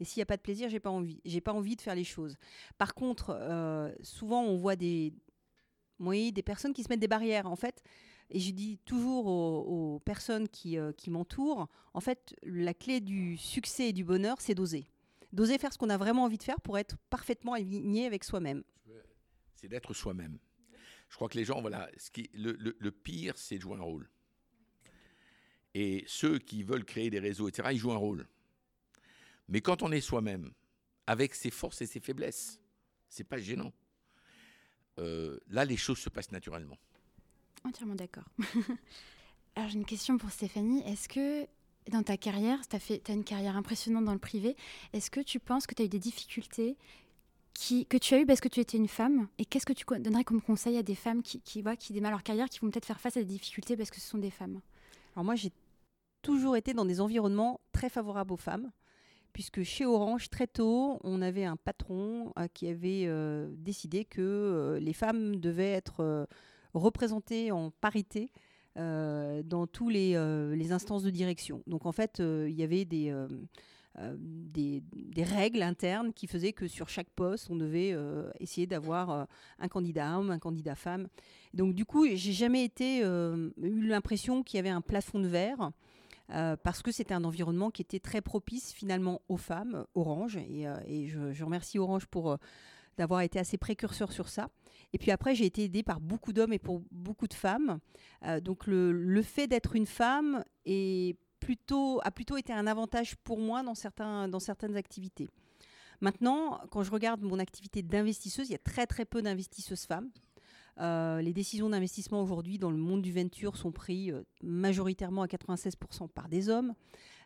Et 0.00 0.04
s'il 0.04 0.18
n'y 0.18 0.22
a 0.22 0.26
pas 0.26 0.36
de 0.36 0.42
plaisir, 0.42 0.68
j'ai 0.68 0.80
pas 0.80 0.90
envie. 0.90 1.20
J'ai 1.24 1.40
pas 1.40 1.52
envie 1.52 1.76
de 1.76 1.80
faire 1.80 1.94
les 1.94 2.04
choses. 2.04 2.36
Par 2.78 2.94
contre, 2.94 3.36
euh, 3.38 3.92
souvent, 4.02 4.42
on 4.42 4.56
voit 4.56 4.74
des, 4.76 5.12
des 6.00 6.42
personnes 6.42 6.72
qui 6.72 6.82
se 6.82 6.88
mettent 6.88 7.00
des 7.00 7.08
barrières. 7.08 7.46
En 7.46 7.56
fait, 7.56 7.82
et 8.30 8.40
je 8.40 8.50
dis 8.52 8.78
toujours 8.84 9.26
aux, 9.26 10.00
personnes 10.00 10.48
qui, 10.48 10.76
qui 10.96 11.10
m'entourent, 11.10 11.68
en 11.94 12.00
fait, 12.00 12.34
la 12.42 12.74
clé 12.74 13.00
du 13.00 13.36
succès 13.36 13.90
et 13.90 13.92
du 13.92 14.04
bonheur, 14.04 14.40
c'est 14.40 14.54
d'oser 14.54 14.86
d'oser 15.32 15.58
faire 15.58 15.72
ce 15.72 15.78
qu'on 15.78 15.90
a 15.90 15.96
vraiment 15.96 16.24
envie 16.24 16.38
de 16.38 16.42
faire 16.42 16.60
pour 16.60 16.78
être 16.78 16.96
parfaitement 17.10 17.54
aligné 17.54 18.06
avec 18.06 18.24
soi-même. 18.24 18.62
C'est 19.54 19.68
d'être 19.68 19.94
soi-même. 19.94 20.38
Je 21.08 21.16
crois 21.16 21.28
que 21.28 21.36
les 21.36 21.44
gens, 21.44 21.60
voilà, 21.60 21.90
ce 21.98 22.10
qui, 22.10 22.30
le, 22.34 22.90
pire, 22.90 23.36
c'est 23.36 23.56
de 23.56 23.60
jouer 23.60 23.76
un 23.76 23.82
rôle. 23.82 24.08
Et 25.74 26.04
ceux 26.06 26.38
qui 26.38 26.62
veulent 26.62 26.84
créer 26.84 27.10
des 27.10 27.18
réseaux, 27.18 27.48
etc., 27.48 27.68
ils 27.72 27.78
jouent 27.78 27.92
un 27.92 27.96
rôle. 27.96 28.26
Mais 29.48 29.60
quand 29.60 29.82
on 29.82 29.92
est 29.92 30.00
soi-même, 30.00 30.52
avec 31.06 31.34
ses 31.34 31.50
forces 31.50 31.82
et 31.82 31.86
ses 31.86 32.00
faiblesses, 32.00 32.60
c'est 33.08 33.24
pas 33.24 33.38
gênant. 33.38 33.72
Euh, 34.98 35.38
là, 35.48 35.64
les 35.64 35.76
choses 35.76 35.98
se 35.98 36.08
passent 36.08 36.32
naturellement. 36.32 36.78
Entièrement 37.64 37.94
d'accord. 37.94 38.24
Alors 39.54 39.68
j'ai 39.68 39.78
une 39.78 39.84
question 39.84 40.16
pour 40.18 40.30
Stéphanie. 40.30 40.82
Est-ce 40.86 41.08
que 41.08 41.46
dans 41.90 42.02
ta 42.02 42.16
carrière, 42.16 42.58
tu 42.68 42.76
as, 42.76 42.98
as, 43.08 43.12
une 43.12 43.24
carrière 43.24 43.56
impressionnante 43.56 44.04
dans 44.04 44.12
le 44.12 44.18
privé, 44.18 44.56
est-ce 44.92 45.10
que 45.10 45.20
tu 45.20 45.40
penses 45.40 45.66
que 45.66 45.74
tu 45.74 45.82
as 45.82 45.84
eu 45.86 45.88
des 45.88 45.98
difficultés 45.98 46.76
qui, 47.54 47.86
que 47.86 47.96
tu 47.96 48.14
as 48.14 48.20
eues 48.20 48.26
parce 48.26 48.40
que 48.40 48.48
tu 48.48 48.60
étais 48.60 48.78
une 48.78 48.88
femme? 48.88 49.28
Et 49.38 49.44
qu'est-ce 49.44 49.66
que 49.66 49.72
tu 49.72 49.84
donnerais 49.98 50.24
comme 50.24 50.40
conseil 50.40 50.76
à 50.78 50.82
des 50.82 50.94
femmes 50.94 51.22
qui, 51.22 51.40
qui, 51.40 51.62
qui 51.78 51.92
démarrent 51.92 52.12
leur 52.12 52.22
carrière, 52.22 52.48
qui 52.48 52.60
vont 52.60 52.70
peut-être 52.70 52.86
faire 52.86 53.00
face 53.00 53.16
à 53.16 53.20
des 53.20 53.26
difficultés 53.26 53.76
parce 53.76 53.90
que 53.90 54.00
ce 54.00 54.08
sont 54.08 54.18
des 54.18 54.30
femmes? 54.30 54.60
Alors 55.14 55.24
moi, 55.24 55.34
j'ai 55.34 55.52
toujours 56.22 56.56
été 56.56 56.72
dans 56.72 56.84
des 56.84 57.00
environnements 57.00 57.60
très 57.72 57.90
favorables 57.90 58.32
aux 58.32 58.38
femmes, 58.38 58.70
puisque 59.32 59.62
chez 59.62 59.84
Orange, 59.84 60.30
très 60.30 60.46
tôt, 60.46 60.98
on 61.02 61.20
avait 61.20 61.44
un 61.44 61.56
patron 61.56 62.32
euh, 62.38 62.46
qui 62.52 62.68
avait 62.68 63.04
euh, 63.06 63.48
décidé 63.56 64.04
que 64.04 64.20
euh, 64.20 64.80
les 64.80 64.92
femmes 64.92 65.36
devaient 65.36 65.72
être 65.72 66.28
représentées 66.74 67.52
en 67.52 67.70
parité 67.70 68.30
dans 68.76 69.66
tous 69.66 69.88
les, 69.88 70.14
euh, 70.14 70.54
les, 70.54 70.72
instances 70.72 71.02
de 71.02 71.10
direction. 71.10 71.62
Donc 71.66 71.86
en 71.86 71.92
fait, 71.92 72.20
euh, 72.20 72.46
il 72.48 72.56
y 72.56 72.62
avait 72.62 72.84
des, 72.84 73.14
des, 74.16 75.24
règles 75.24 75.62
internes 75.62 76.12
qui 76.12 76.26
faisaient 76.26 76.52
que 76.52 76.66
sur 76.68 76.88
chaque 76.88 77.10
poste, 77.10 77.50
on 77.50 77.56
devait 77.56 77.94
essayer 78.40 78.66
d'avoir 78.66 79.26
un 79.58 79.68
candidat 79.68 80.18
homme, 80.18 80.30
un 80.30 80.38
candidat 80.38 80.74
femme. 80.74 81.08
Donc 81.52 81.74
du 81.74 81.84
coup, 81.84 82.06
j'ai 82.06 82.32
jamais 82.32 82.64
été 82.64 83.00
eu 83.00 83.86
l'impression 83.86 84.42
qu'il 84.42 84.56
y 84.56 84.60
avait 84.60 84.70
un 84.70 84.80
plafond 84.80 85.20
de 85.20 85.28
verre. 85.28 85.70
parce 86.28 86.82
que 86.82 86.90
c'était 86.90 87.14
un 87.14 87.24
environnement 87.24 87.70
qui 87.70 87.82
était 87.82 88.00
très 88.00 88.22
propice 88.22 88.72
finalement 88.72 89.20
aux 89.28 89.36
femmes, 89.36 89.84
Orange, 89.94 90.38
et, 90.38 91.08
je, 91.08 91.32
je, 91.32 91.44
remercie 91.44 91.78
Orange 91.78 92.06
pour 92.06 92.38
d'avoir 92.96 93.20
été 93.20 93.38
assez 93.38 93.58
précurseur 93.58 94.12
sur 94.12 94.28
ça. 94.28 94.48
Et 94.92 94.98
puis 94.98 95.10
après, 95.10 95.34
j'ai 95.34 95.46
été 95.46 95.64
aidée 95.64 95.82
par 95.82 96.00
beaucoup 96.00 96.32
d'hommes 96.32 96.52
et 96.52 96.58
pour 96.58 96.82
beaucoup 96.90 97.26
de 97.26 97.34
femmes. 97.34 97.78
Euh, 98.24 98.40
donc 98.40 98.66
le, 98.66 99.22
fait 99.22 99.46
d'être 99.46 99.74
une 99.74 99.86
femme 99.86 100.44
est 100.66 101.16
plutôt, 101.40 102.00
a 102.04 102.10
plutôt 102.10 102.36
été 102.36 102.52
un 102.52 102.66
avantage 102.66 103.16
pour 103.16 103.38
moi 103.38 103.62
dans, 103.62 103.74
certains, 103.74 104.28
dans 104.28 104.40
certaines 104.40 104.76
activités. 104.76 105.28
Maintenant, 106.00 106.60
quand 106.70 106.82
je 106.82 106.90
regarde 106.90 107.22
mon 107.22 107.38
activité 107.38 107.82
d'investisseuse, 107.82 108.48
il 108.48 108.52
y 108.52 108.56
a 108.56 108.58
très 108.58 108.86
très 108.86 109.04
peu 109.04 109.22
d'investisseuses 109.22 109.86
femmes. 109.86 110.10
Euh, 110.80 111.20
les 111.20 111.32
décisions 111.32 111.68
d'investissement 111.68 112.22
aujourd'hui 112.22 112.58
dans 112.58 112.70
le 112.70 112.78
monde 112.78 113.02
du 113.02 113.12
venture 113.12 113.56
sont 113.56 113.72
prises 113.72 114.12
euh, 114.12 114.24
majoritairement 114.42 115.22
à 115.22 115.26
96% 115.26 116.08
par 116.08 116.28
des 116.28 116.48
hommes. 116.48 116.74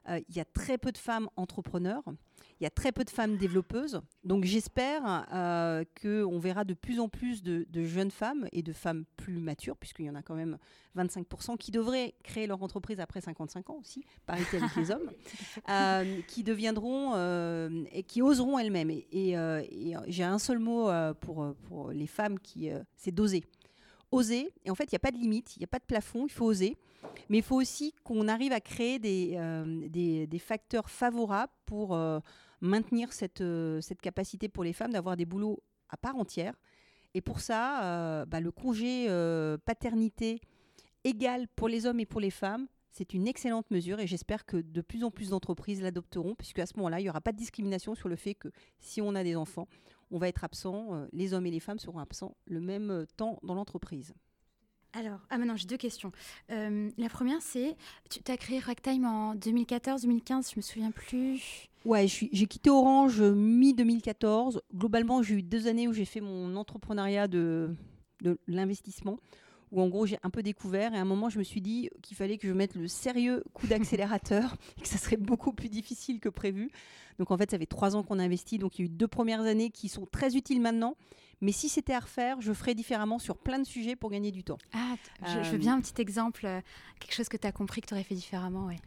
Euh, 0.09 0.21
il 0.29 0.37
y 0.37 0.41
a 0.41 0.45
très 0.45 0.79
peu 0.79 0.93
de 0.93 0.99
femmes 0.99 1.29
entrepreneurs, 1.37 2.03
il 2.61 2.65
y 2.65 2.67
a 2.67 2.71
très 2.71 2.93
peu 2.93 3.05
de 3.05 3.11
femmes 3.11 3.37
développeuses. 3.37 4.01
Donc 4.25 4.45
j'espère 4.45 5.27
euh, 5.33 5.85
qu'on 6.01 6.39
verra 6.39 6.65
de 6.65 6.75
plus 6.75 7.01
en 7.01 7.09
plus 7.09 7.43
de, 7.43 7.67
jeunes 7.85 8.11
femmes 8.11 8.49
et 8.53 8.63
de 8.63 8.73
femmes 8.73 9.05
plus 9.17 9.39
matures, 9.39 9.77
puisqu'il 9.77 10.07
y 10.07 10.11
en 10.11 10.15
a 10.15 10.23
quand 10.23 10.35
même 10.35 10.59
25% 10.97 11.57
qui 11.57 11.71
devraient 11.71 12.15
créer 12.23 12.47
leur 12.47 12.63
entreprise 12.63 13.01
après 13.01 13.21
55 13.21 13.71
ans 13.71 13.79
aussi, 13.81 14.05
parité 14.27 14.59
avec 14.59 14.75
les 14.77 14.91
hommes, 14.91 15.11
euh, 15.69 16.21
qui 16.29 16.43
deviendront 16.45 17.15
et 17.93 18.03
qui 18.03 18.23
oseront 18.23 18.59
elles-mêmes. 18.59 18.91
Et, 18.91 19.37
j'ai 20.07 20.25
un 20.25 20.39
seul 20.39 20.59
mot 20.59 20.89
pour, 21.21 21.55
pour 21.69 21.91
les 21.91 22.07
femmes 22.07 22.39
qui 22.39 22.71
c'est 22.97 23.13
d'oser 23.13 23.45
oser. 24.13 24.53
Et 24.65 24.71
en 24.71 24.75
fait, 24.75 24.85
il 24.85 24.93
n'y 24.93 24.97
a 24.97 25.01
pas 25.01 25.11
de 25.11 25.17
limite, 25.17 25.57
il 25.57 25.61
n'y 25.61 25.65
a 25.65 25.69
pas 25.69 25.79
de 25.79 25.85
plafond, 25.85 26.27
il 26.27 26.33
faut 26.33 26.47
oser. 26.47 26.77
Mais 27.29 27.39
il 27.39 27.43
faut 27.43 27.57
aussi 27.57 27.95
qu'on 28.05 28.29
arrive 28.29 28.53
à 28.53 28.61
créer 28.61 28.99
des, 28.99 29.35
euh, 29.37 30.39
facteurs 30.39 30.89
favorables 30.89 31.53
pour 31.65 31.95
euh, 31.95 32.21
maintenir 32.61 33.13
cette, 33.13 33.41
euh, 33.41 33.81
cette 33.81 34.01
capacité 34.01 34.49
pour 34.49 34.65
les 34.65 34.73
femmes 34.73 34.93
d'avoir 34.93 35.17
des 35.17 35.25
boulots 35.25 35.63
à 35.89 35.97
part 35.97 36.17
entière. 36.17 36.55
Et 37.15 37.21
pour 37.21 37.41
ça, 37.41 38.27
bah, 38.27 38.41
le 38.41 38.51
congé 38.51 39.07
paternité 39.65 40.43
égal 41.03 41.49
pour 41.57 41.67
les 41.67 41.87
hommes 41.87 41.99
et 42.01 42.05
pour 42.05 42.21
les 42.21 42.31
femmes, 42.31 42.67
c'est 42.91 43.15
une 43.15 43.27
excellente 43.27 43.71
mesure 43.71 44.01
et 44.01 44.07
j'espère 44.07 44.45
que 44.45 44.59
de 44.59 44.81
plus 44.83 45.03
en 45.03 45.11
plus 45.11 45.31
d'entreprises 45.31 45.81
l'adopteront, 45.81 46.35
puisque 46.35 46.59
à 46.59 46.67
ce 46.67 46.77
moment-là, 46.77 47.01
il 47.01 47.05
n'y 47.05 47.09
aura 47.09 47.23
pas 47.23 47.33
de 47.33 47.39
discrimination 47.39 47.95
sur 47.95 48.11
le 48.11 48.17
fait 48.17 48.35
que 48.35 48.49
si 48.81 49.01
on 49.01 49.15
a 49.15 49.25
des 49.25 49.35
enfants, 49.35 49.67
on 50.11 50.19
va 50.19 50.29
être 50.29 50.45
absent, 50.45 51.07
les 51.13 51.33
hommes 51.33 51.47
et 51.47 51.51
les 51.51 51.61
femmes 51.61 51.79
seront 51.79 52.01
absents 52.01 52.37
le 52.45 52.61
même 52.61 53.07
temps 53.17 53.39
dans 53.43 53.55
l'entreprise. 53.55 54.13
Alors, 54.97 55.19
ah 55.29 55.37
maintenant 55.37 55.57
j'ai 55.57 55.67
deux 55.67 55.77
questions. 55.77 56.11
Euh, 56.51 56.89
la 56.97 57.11
première, 57.11 57.43
c'est, 57.43 57.77
tu 58.09 58.33
as 58.33 58.37
créé 58.39 58.59
Ragtime 58.59 59.05
en 59.05 59.35
2014-2015, 59.35 60.53
je 60.53 60.57
me 60.57 60.63
souviens 60.63 60.91
plus. 60.91 61.69
Ouais, 61.85 62.07
j'ai 62.09 62.47
quitté 62.47 62.71
Orange 62.71 63.21
mi-2014. 63.21 64.59
Globalement, 64.75 65.23
j'ai 65.23 65.35
eu 65.35 65.43
deux 65.43 65.67
années 65.67 65.87
où 65.87 65.93
j'ai 65.93 66.07
fait 66.07 66.23
mon 66.23 66.57
entrepreneuriat 66.57 67.29
de, 67.29 67.77
de 68.23 68.39
l'investissement, 68.49 69.19
où 69.71 69.83
en 69.83 69.89
gros 69.89 70.07
j'ai 70.07 70.19
un 70.23 70.31
peu 70.31 70.43
découvert. 70.43 70.95
Et 70.95 70.97
à 70.97 71.03
un 71.03 71.05
moment, 71.05 71.29
je 71.29 71.39
me 71.41 71.45
suis 71.45 71.61
dit 71.61 71.91
qu'il 72.01 72.17
fallait 72.17 72.39
que 72.39 72.49
je 72.49 72.55
mette 72.55 72.75
le 72.75 72.89
sérieux 72.89 73.45
coup 73.53 73.67
d'accélérateur, 73.67 74.57
et 74.79 74.81
que 74.81 74.89
ça 74.89 74.97
serait 74.97 75.19
beaucoup 75.19 75.53
plus 75.53 75.69
difficile 75.69 76.21
que 76.21 76.31
prévu. 76.31 76.71
Donc 77.19 77.31
en 77.31 77.37
fait, 77.37 77.51
ça 77.51 77.59
fait 77.59 77.67
trois 77.67 77.97
ans 77.97 78.03
qu'on 78.03 78.19
investit. 78.19 78.57
Donc 78.57 78.79
il 78.79 78.83
y 78.83 78.85
a 78.85 78.87
eu 78.87 78.89
deux 78.89 79.09
premières 79.09 79.43
années 79.43 79.69
qui 79.69 79.91
sont 79.91 80.07
très 80.07 80.37
utiles 80.37 80.63
maintenant. 80.63 80.97
Mais 81.41 81.53
si 81.53 81.69
c'était 81.69 81.93
à 81.93 82.01
refaire, 82.01 82.41
je 82.41 82.53
ferais 82.53 82.75
différemment 82.75 83.19
sur 83.19 83.37
plein 83.37 83.59
de 83.59 83.67
sujets 83.67 83.95
pour 83.95 84.11
gagner 84.11 84.33
du 84.33 84.43
temps. 84.43 84.59
Ah, 84.73 84.97
je, 85.23 85.51
veux 85.51 85.59
bien 85.59 85.75
un 85.75 85.81
petit 85.81 86.01
exemple, 86.01 86.47
euh, 86.47 86.61
quelque 86.99 87.15
chose 87.15 87.29
que 87.29 87.37
tu 87.37 87.47
as 87.47 87.53
compris 87.53 87.83
que 87.83 87.87
tu 87.87 87.95
aurais 87.95 88.05
fait 88.05 88.15
différemment. 88.15 88.67
Ouais. 88.67 88.79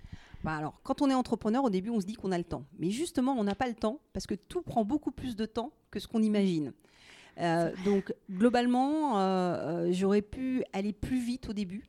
Bah 0.43 0.55
alors, 0.55 0.79
quand 0.83 1.01
on 1.01 1.09
est 1.09 1.13
entrepreneur, 1.13 1.63
au 1.63 1.69
début, 1.69 1.89
on 1.89 1.99
se 1.99 2.05
dit 2.05 2.15
qu'on 2.15 2.31
a 2.31 2.37
le 2.37 2.43
temps. 2.43 2.63
Mais 2.79 2.89
justement, 2.89 3.35
on 3.37 3.43
n'a 3.43 3.55
pas 3.55 3.67
le 3.67 3.75
temps 3.75 3.99
parce 4.13 4.25
que 4.25 4.35
tout 4.35 4.61
prend 4.61 4.83
beaucoup 4.83 5.11
plus 5.11 5.35
de 5.35 5.45
temps 5.45 5.71
que 5.91 5.99
ce 5.99 6.07
qu'on 6.07 6.23
imagine. 6.23 6.73
Euh, 7.39 7.71
donc, 7.85 8.13
globalement, 8.31 9.19
euh, 9.19 9.89
j'aurais 9.91 10.21
pu 10.23 10.63
aller 10.73 10.93
plus 10.93 11.19
vite 11.19 11.49
au 11.49 11.53
début. 11.53 11.85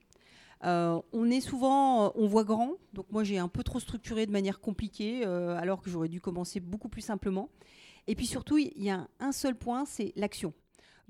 on 0.62 1.30
est 1.30 1.40
souvent, 1.40 2.12
on 2.16 2.26
voit 2.26 2.44
grand, 2.44 2.72
donc 2.92 3.06
moi 3.10 3.24
j'ai 3.24 3.38
un 3.38 3.48
peu 3.48 3.62
trop 3.62 3.80
structuré 3.80 4.26
de 4.26 4.32
manière 4.32 4.60
compliquée, 4.60 5.24
alors 5.24 5.80
que 5.80 5.88
j'aurais 5.88 6.08
dû 6.08 6.20
commencer 6.20 6.60
beaucoup 6.60 6.90
plus 6.90 7.00
simplement. 7.00 7.48
Et 8.06 8.14
puis 8.14 8.26
surtout, 8.26 8.58
il 8.58 8.82
y 8.82 8.90
a 8.90 9.06
un 9.20 9.32
seul 9.32 9.54
point, 9.54 9.84
c'est 9.84 10.12
l'action. 10.16 10.52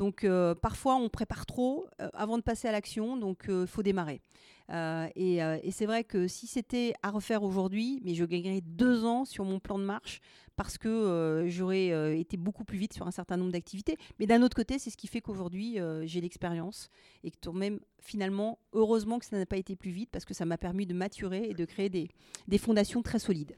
Donc 0.00 0.24
euh, 0.24 0.55
parfois 0.55 0.96
on 0.96 1.11
prépare 1.11 1.44
trop 1.44 1.87
euh, 2.00 2.09
avant 2.14 2.38
de 2.38 2.42
passer 2.42 2.66
à 2.68 2.72
l'action, 2.72 3.18
donc 3.18 3.42
il 3.48 3.50
euh, 3.50 3.66
faut 3.66 3.83
démarrer. 3.83 4.22
Et, 4.70 5.37
et 5.37 5.70
c'est 5.70 5.87
vrai 5.87 6.04
que 6.04 6.28
si 6.28 6.46
c'était 6.46 6.94
à 7.02 7.11
refaire 7.11 7.42
aujourd'hui, 7.42 8.00
mais 8.04 8.14
je 8.14 8.24
gagnerais 8.24 8.61
deux 8.61 9.04
ans 9.04 9.24
sur 9.24 9.44
mon 9.44 9.59
plan 9.59 9.78
de 9.78 9.85
marche 9.85 10.20
parce 10.61 10.76
que 10.76 10.88
euh, 10.88 11.48
j'aurais 11.48 11.90
euh, 11.90 12.14
été 12.14 12.37
beaucoup 12.37 12.64
plus 12.64 12.76
vite 12.76 12.92
sur 12.92 13.06
un 13.06 13.11
certain 13.11 13.38
nombre 13.38 13.50
d'activités. 13.50 13.96
Mais 14.18 14.26
d'un 14.26 14.42
autre 14.42 14.54
côté, 14.54 14.78
c'est 14.78 14.90
ce 14.90 14.98
qui 14.98 15.06
fait 15.06 15.22
qu'aujourd'hui, 15.22 15.80
euh, 15.80 16.06
j'ai 16.06 16.20
l'expérience 16.20 16.90
et 17.24 17.30
que 17.30 17.48
même 17.48 17.80
finalement, 17.98 18.59
heureusement 18.74 19.18
que 19.18 19.24
ça 19.24 19.38
n'a 19.38 19.46
pas 19.46 19.56
été 19.56 19.74
plus 19.74 19.90
vite 19.90 20.11
parce 20.12 20.26
que 20.26 20.35
ça 20.35 20.44
m'a 20.44 20.59
permis 20.59 20.85
de 20.85 20.92
maturer 20.92 21.44
et 21.48 21.54
de 21.54 21.64
créer 21.64 21.88
des, 21.88 22.59
fondations 22.59 23.00
très 23.00 23.18
solides. 23.18 23.56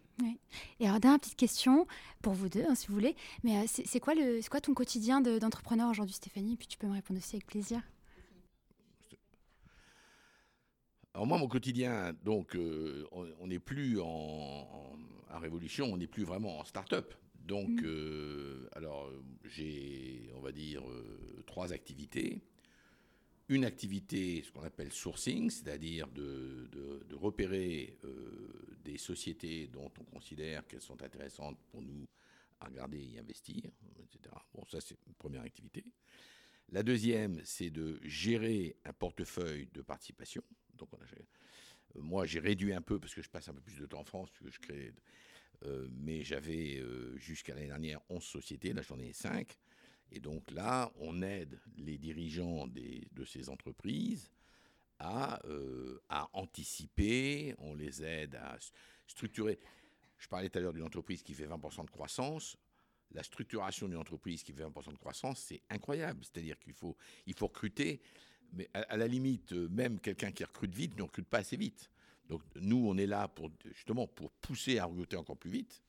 Et 0.79 0.87
alors, 0.87 1.01
dernière 1.01 1.19
petite 1.19 1.35
question 1.35 1.89
pour 2.23 2.35
vous 2.35 2.49
deux, 2.49 2.65
hein, 2.69 2.77
si 2.77 2.87
vous 2.87 2.95
voulez. 2.95 3.17
Mais 3.43 3.67
c'est 3.67 3.99
quoi, 3.99 4.15
quoi 4.49 4.61
ton 4.61 4.73
quotidien 4.73 5.21
d'entrepreneur 5.21 5.91
aujourd'hui, 5.91 6.15
Stéphanie? 6.15 6.57
Puis 6.57 6.69
tu 6.69 6.79
peux 6.79 6.87
me 6.87 6.93
répondre 6.93 7.19
aussi 7.19 7.35
avec 7.35 7.47
plaisir. 7.47 7.83
Alors 11.15 11.27
moi, 11.27 11.39
mon 11.39 11.49
quotidien, 11.49 12.15
donc, 12.25 12.57
on 13.13 13.47
n'est 13.47 13.59
plus 13.59 14.01
en, 14.01 14.67
Révolution, 15.39 15.87
on 15.93 15.97
n'est 15.97 16.07
plus 16.07 16.25
vraiment 16.25 16.61
en 16.61 16.65
start-up. 16.65 17.15
Donc, 17.45 17.69
mm. 17.69 17.85
euh, 17.85 18.69
alors, 18.73 19.11
j'ai, 19.45 20.31
on 20.37 20.41
va 20.41 20.53
dire, 20.53 20.89
euh, 20.89 21.43
trois 21.47 21.73
activités. 21.73 22.41
Une 23.49 23.65
activité, 23.65 24.43
ce 24.43 24.53
qu'on 24.53 24.63
appelle 24.63 24.93
sourcing, 24.93 25.51
c'est-à-dire 25.51 26.09
de, 26.09 26.69
repérer 27.13 27.99
euh, 28.05 28.79
des 28.85 28.99
sociétés 28.99 29.69
dont 29.69 29.91
on 30.01 30.05
considère 30.05 30.67
qu'elles 30.67 30.83
sont 30.83 31.03
intéressantes 31.03 31.59
pour 31.71 31.83
nous 31.83 32.07
à 32.61 32.67
regarder 32.67 32.99
et 33.15 33.19
investir, 33.19 33.63
etc. 33.99 34.35
Bon, 34.55 34.65
ça, 34.71 34.81
c'est 34.81 34.97
une 35.07 35.15
première 35.15 35.43
activité. 35.43 35.85
La 36.71 36.83
deuxième, 36.83 37.41
c'est 37.45 37.71
de 37.71 38.01
gérer 38.03 38.77
un 38.85 38.93
portefeuille 38.93 39.69
de 39.75 39.83
participation. 39.83 40.43
Moi, 41.97 42.27
j'ai 42.27 42.41
réduit 42.41 42.73
un 42.73 42.81
peu 42.83 42.99
parce 42.99 43.15
que 43.15 43.23
je 43.23 43.29
passe 43.29 43.49
un 43.49 43.55
peu 43.55 43.61
plus 43.61 43.79
de 43.79 43.87
temps 43.87 44.01
en 44.01 44.05
France, 44.05 44.31
que 44.31 44.51
je 44.51 44.59
crée. 44.59 44.93
Euh, 45.65 45.89
mais 45.93 46.25
j'avais 46.25 46.79
euh, 46.79 47.17
jusqu'à 47.17 47.55
l'année 47.55 47.69
dernière 47.69 48.01
11 48.09 48.23
sociétés, 48.23 48.73
là 48.73 48.83
j'en 48.83 48.99
ai 48.99 49.13
5. 49.13 49.57
Et 50.11 50.21
donc 50.21 50.51
là, 50.51 50.93
on 50.97 51.23
aide 51.23 51.59
les 51.77 51.99
dirigeants 51.99 52.67
de 52.67 53.25
ces 53.25 53.49
entreprises 53.49 54.31
à, 54.99 55.41
euh, 55.47 56.01
à, 56.09 56.29
anticiper, 56.33 57.55
on 57.59 57.75
les 57.75 58.05
aide 58.05 58.37
à 58.37 58.57
structurer. 59.07 59.59
Je 60.19 60.29
parlais 60.29 60.49
tout 60.49 60.59
à 60.59 60.63
l'heure 60.63 60.73
d'une 60.73 60.85
entreprise 60.85 61.23
qui 61.23 61.35
fait 61.35 61.47
20% 61.47 61.85
de 61.85 61.91
croissance. 61.91 62.57
La 63.11 63.23
structuration 63.23 63.89
d'une 63.89 63.99
entreprise 63.99 64.43
qui 64.43 64.53
fait 64.53 64.63
20% 64.63 64.93
de 64.93 64.99
croissance, 64.99 65.41
c'est 65.41 65.63
incroyable. 65.71 66.25
C'est-à-dire 66.25 66.59
qu'il 66.59 66.73
faut, 66.73 66.97
il 67.27 67.35
faut 67.35 67.47
recruter 67.47 68.01
mais 68.53 68.69
à, 68.75 68.97
la 68.97 69.07
limite, 69.07 69.53
euh, 69.53 69.69
même 69.71 69.99
quelqu'un 69.99 70.31
qui 70.31 70.45
recrute 70.45 70.75
vite 70.75 70.97
ne 70.97 71.03
recrute 71.03 71.27
pas 71.27 71.39
assez 71.39 71.57
vite. 71.57 71.91
Donc 72.29 72.43
nous, 72.57 72.85
on 72.87 72.97
est 72.97 73.07
là 73.07 73.29
pour 73.29 73.51
justement 73.75 74.07
pour 74.07 74.31
pousser 74.33 74.79
à 74.79 74.85
recruter 74.85 75.17
encore 75.17 75.37
plus 75.37 75.51
vite, 75.51 75.83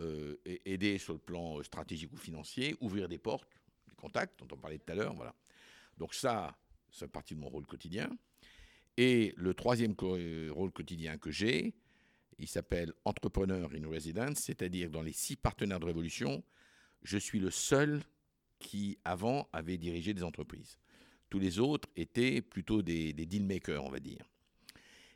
euh, 0.00 0.36
aider 0.44 0.98
sur 0.98 1.14
le 1.14 1.18
plan 1.18 1.58
euh, 1.58 1.62
stratégique 1.62 2.12
ou 2.12 2.16
financier, 2.16 2.76
ouvrir 2.80 3.08
des 3.08 3.18
portes, 3.18 3.60
des 3.88 3.94
contacts 3.94 4.38
dont 4.38 4.48
on 4.54 4.58
parlait 4.58 4.78
tout 4.78 4.92
à 4.92 4.94
l'heure, 4.94 5.14
voilà. 5.14 5.34
Donc 5.98 6.14
ça, 6.14 6.56
c'est 6.90 7.08
partie 7.08 7.34
de 7.34 7.40
mon 7.40 7.48
rôle 7.48 7.66
quotidien. 7.66 8.10
Et 8.98 9.34
le 9.36 9.54
troisième 9.54 9.94
rôle 9.98 10.72
quotidien 10.72 11.18
que 11.18 11.30
j'ai, 11.30 11.74
il 12.38 12.48
s'appelle 12.48 12.92
Entrepreneur 13.04 13.70
in 13.74 13.88
Residence, 13.88 14.38
c'est-à-dire 14.38 14.90
dans 14.90 15.02
les 15.02 15.12
six 15.12 15.36
partenaires 15.36 15.80
de 15.80 15.86
Révolution, 15.86 16.42
je 17.02 17.18
suis 17.18 17.38
le 17.38 17.50
seul 17.50 18.02
qui, 18.58 18.98
avant, 19.04 19.48
avait 19.52 19.76
dirigé 19.76 20.14
des 20.14 20.22
entreprises. 20.22 20.78
Tous 21.28 21.38
les 21.38 21.58
autres 21.58 21.88
étaient 21.96 22.40
plutôt 22.40 22.82
des, 22.82 23.12
des 23.12 23.26
deal 23.26 23.44
makers, 23.44 23.84
on 23.84 23.90
va 23.90 24.00
dire. 24.00 24.24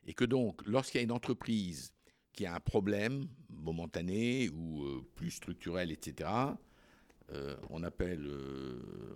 Et 0.06 0.14
que 0.14 0.24
donc, 0.24 0.66
lorsqu'il 0.66 0.98
y 0.98 1.02
a 1.02 1.04
une 1.04 1.12
entreprise 1.12 1.92
qui 2.32 2.46
a 2.46 2.54
un 2.54 2.60
problème 2.60 3.26
momentané 3.48 4.48
ou 4.50 4.84
euh, 4.84 5.06
plus 5.14 5.30
structurel, 5.30 5.90
etc., 5.90 6.30
euh, 7.32 7.54
on 7.68 7.84
appelle 7.84 8.28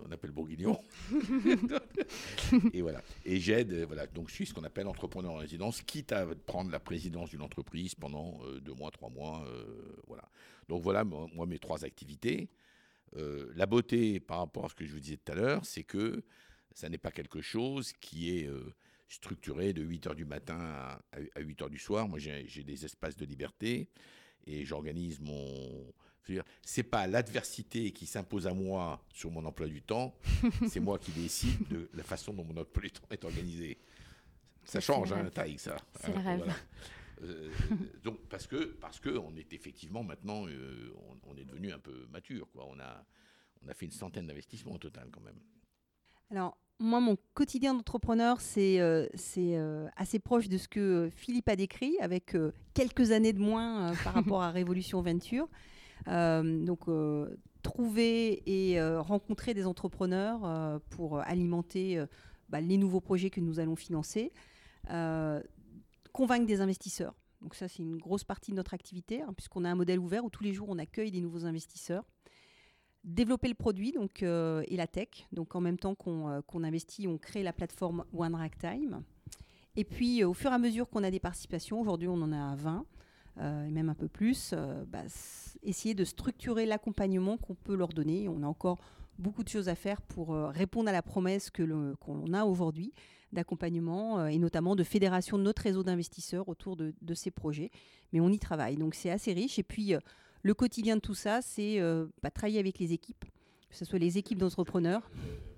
on 0.05 0.11
appelle 0.11 0.31
Bourguignon. 0.31 0.79
et 2.73 2.81
voilà. 2.81 3.01
Et 3.25 3.41
j'aide, 3.41 3.73
voilà. 3.87 4.07
Donc 4.07 4.29
je 4.29 4.35
suis 4.35 4.45
ce 4.45 4.53
qu'on 4.53 4.63
appelle 4.63 4.87
entrepreneur 4.87 5.33
en 5.33 5.37
résidence, 5.37 5.81
quitte 5.81 6.13
à 6.13 6.25
prendre 6.45 6.71
la 6.71 6.79
présidence 6.79 7.31
d'une 7.31 7.41
entreprise 7.41 7.93
pendant 7.93 8.39
deux 8.61 8.73
mois, 8.73 8.89
trois 8.91 9.09
mois, 9.09 9.45
voilà. 10.07 10.23
Donc 10.69 10.81
voilà, 10.81 11.03
moi 11.03 11.45
mes 11.45 11.59
trois 11.59 11.83
activités. 11.83 12.47
la 13.17 13.65
beauté 13.65 14.21
par 14.21 14.37
rapport 14.37 14.63
à 14.63 14.69
ce 14.69 14.75
que 14.75 14.85
je 14.85 14.93
vous 14.93 15.01
disais 15.01 15.17
tout 15.17 15.33
à 15.33 15.35
l'heure, 15.35 15.65
c'est 15.65 15.83
que 15.83 16.23
ça 16.75 16.89
n'est 16.89 16.99
pas 16.99 17.11
quelque 17.11 17.41
chose 17.41 17.91
qui 17.93 18.37
est 18.37 18.47
structuré 19.07 19.73
de 19.73 19.81
8 19.81 20.07
h 20.07 20.15
du 20.15 20.25
matin 20.25 20.59
à, 20.59 21.39
8 21.39 21.61
h 21.61 21.69
du 21.69 21.79
soir. 21.79 22.07
Moi, 22.07 22.19
j'ai 22.19 22.63
des 22.63 22.85
espaces 22.85 23.15
de 23.15 23.25
liberté 23.25 23.89
et 24.45 24.65
j'organise 24.65 25.19
mon. 25.19 25.93
C'est 26.63 26.83
pas 26.83 27.05
l'adversité 27.05 27.91
qui 27.91 28.07
s'impose 28.07 28.47
à 28.47 28.53
moi 28.53 29.03
sur 29.13 29.29
mon 29.29 29.45
emploi 29.45 29.67
du 29.67 29.83
temps, 29.83 30.15
c'est 30.67 30.79
moi 30.79 30.97
qui 30.97 31.11
décide 31.11 31.67
de 31.67 31.87
la 31.93 32.03
façon 32.03 32.33
dont 32.33 32.43
mon 32.43 32.57
emploi 32.57 32.83
du 32.83 32.91
temps 32.91 33.07
est 33.11 33.23
organisé. 33.23 33.77
Ça, 34.63 34.79
change, 34.79 35.13
hein, 35.13 35.29
taille, 35.31 35.59
ça. 35.59 35.77
C'est 36.01 36.11
le 36.11 36.19
rêve. 36.19 36.53
Euh, 37.21 37.49
donc 38.03 38.19
parce 38.27 38.45
que 38.45 38.75
parce 38.81 38.99
que 38.99 39.09
on 39.09 39.37
est 39.37 39.53
effectivement 39.53 40.03
maintenant 40.03 40.47
euh, 40.47 40.93
on, 41.23 41.37
est 41.37 41.45
devenu 41.45 41.71
un 41.71 41.79
peu 41.79 42.07
mature 42.11 42.49
quoi. 42.51 42.65
On 42.67 42.77
a 42.79 43.05
on 43.63 43.69
a 43.69 43.73
fait 43.73 43.85
une 43.85 43.93
centaine 43.93 44.27
d'investissements 44.27 44.73
au 44.73 44.77
total 44.77 45.07
quand 45.11 45.21
même. 45.21 45.39
Alors 46.31 46.57
moi, 46.79 46.99
mon 46.99 47.17
quotidien 47.33 47.73
d'entrepreneur, 47.73 48.41
c'est 48.41 48.81
euh, 48.81 49.07
euh, 49.37 49.87
assez 49.95 50.19
proche 50.19 50.49
de 50.49 50.57
ce 50.57 50.67
que 50.67 51.09
Philippe 51.15 51.47
a 51.47 51.55
décrit, 51.55 51.97
avec 51.99 52.35
euh, 52.35 52.51
quelques 52.73 53.11
années 53.11 53.33
de 53.33 53.39
moins 53.39 53.93
par 54.03 54.13
rapport 54.13 54.43
à 54.43 54.51
Révolution 54.51 55.01
Venture. 55.01 55.47
donc, 56.07 56.87
trouver 57.61 58.43
et 58.45 58.79
rencontrer 58.99 59.53
des 59.53 59.65
entrepreneurs 59.65 60.79
pour 60.89 61.19
alimenter 61.19 62.03
bah, 62.49 62.61
les 62.61 62.77
nouveaux 62.77 63.01
projets 63.01 63.29
que 63.29 63.39
nous 63.39 63.59
allons 63.59 63.75
financer, 63.75 64.31
convaincre 66.11 66.45
des 66.45 66.61
investisseurs. 66.61 67.15
Donc 67.41 67.55
ça, 67.55 67.67
c'est 67.67 67.83
une 67.83 67.97
grosse 67.97 68.23
partie 68.23 68.51
de 68.51 68.55
notre 68.55 68.73
activité, 68.73 69.21
hein, 69.21 69.33
puisqu'on 69.35 69.65
a 69.65 69.69
un 69.69 69.75
modèle 69.75 69.99
ouvert 69.99 70.25
où 70.25 70.29
tous 70.29 70.43
les 70.43 70.53
jours, 70.53 70.67
on 70.69 70.77
accueille 70.77 71.11
des 71.11 71.21
nouveaux 71.21 71.45
investisseurs 71.45 72.03
développer 73.05 73.47
le 73.47 73.53
produit 73.53 73.91
donc, 73.91 74.23
euh, 74.23 74.63
et 74.67 74.75
la 74.75 74.87
tech. 74.87 75.27
Donc 75.31 75.55
en 75.55 75.61
même 75.61 75.77
temps 75.77 75.95
qu'on 75.95 76.29
euh, 76.29 76.41
investit, 76.63 77.07
on 77.07 77.17
crée 77.17 77.43
la 77.43 77.53
plateforme 77.53 78.03
One. 78.13 78.35
Et 79.77 79.83
puis 79.83 80.23
euh, 80.23 80.29
au 80.29 80.33
fur 80.33 80.51
et 80.51 80.53
à 80.53 80.57
mesure 80.57 80.89
qu'on 80.89 81.03
a 81.03 81.11
des 81.11 81.19
participations, 81.19 81.79
aujourd'hui 81.79 82.07
on 82.07 82.21
en 82.21 82.31
a 82.33 82.55
20, 82.55 82.85
et 83.37 83.69
même 83.69 83.89
un 83.89 83.95
peu 83.95 84.07
plus, 84.07 84.53
bah, 84.87 85.03
essayer 85.61 85.93
de 85.93 86.05
structurer 86.05 86.65
l'accompagnement 86.65 87.35
qu'on 87.35 87.53
peut 87.53 87.75
leur 87.75 87.89
donner. 87.89 88.29
On 88.29 88.43
a 88.43 88.47
encore 88.47 88.79
beaucoup 89.19 89.43
de 89.43 89.49
choses 89.49 89.67
à 89.67 89.75
faire 89.75 90.01
pour 90.01 90.33
répondre 90.33 90.87
à 90.87 90.93
la 90.93 91.01
promesse 91.01 91.49
que 91.49 91.93
qu'on 91.95 92.31
a 92.31 92.45
aujourd'hui 92.45 92.93
d'accompagnement 93.33 94.25
et 94.27 94.37
notamment 94.37 94.77
de 94.77 94.85
fédération 94.85 95.37
de 95.37 95.43
notre 95.43 95.63
réseau 95.63 95.83
d'investisseurs 95.83 96.47
autour 96.47 96.77
de, 96.77 96.93
de, 97.01 97.13
ces 97.13 97.29
projets. 97.29 97.71
Mais 98.13 98.21
on 98.21 98.29
y 98.29 98.39
travaille, 98.39 98.77
donc 98.77 98.95
c'est 98.95 99.09
assez 99.09 99.33
riche. 99.33 99.59
Et 99.59 99.63
puis 99.63 99.95
le 100.45 100.53
quotidien 100.53 100.95
de 100.95 101.01
tout 101.01 101.15
ça, 101.15 101.41
c'est 101.41 101.79
euh, 101.79 102.05
bah, 102.21 102.29
travailler 102.29 102.59
avec 102.59 102.77
les 102.77 102.93
équipes, 102.93 103.25
que 103.67 103.75
ce 103.75 103.83
soit 103.83 103.97
les 103.97 104.19
équipes 104.19 104.37
d'entrepreneurs, 104.37 105.09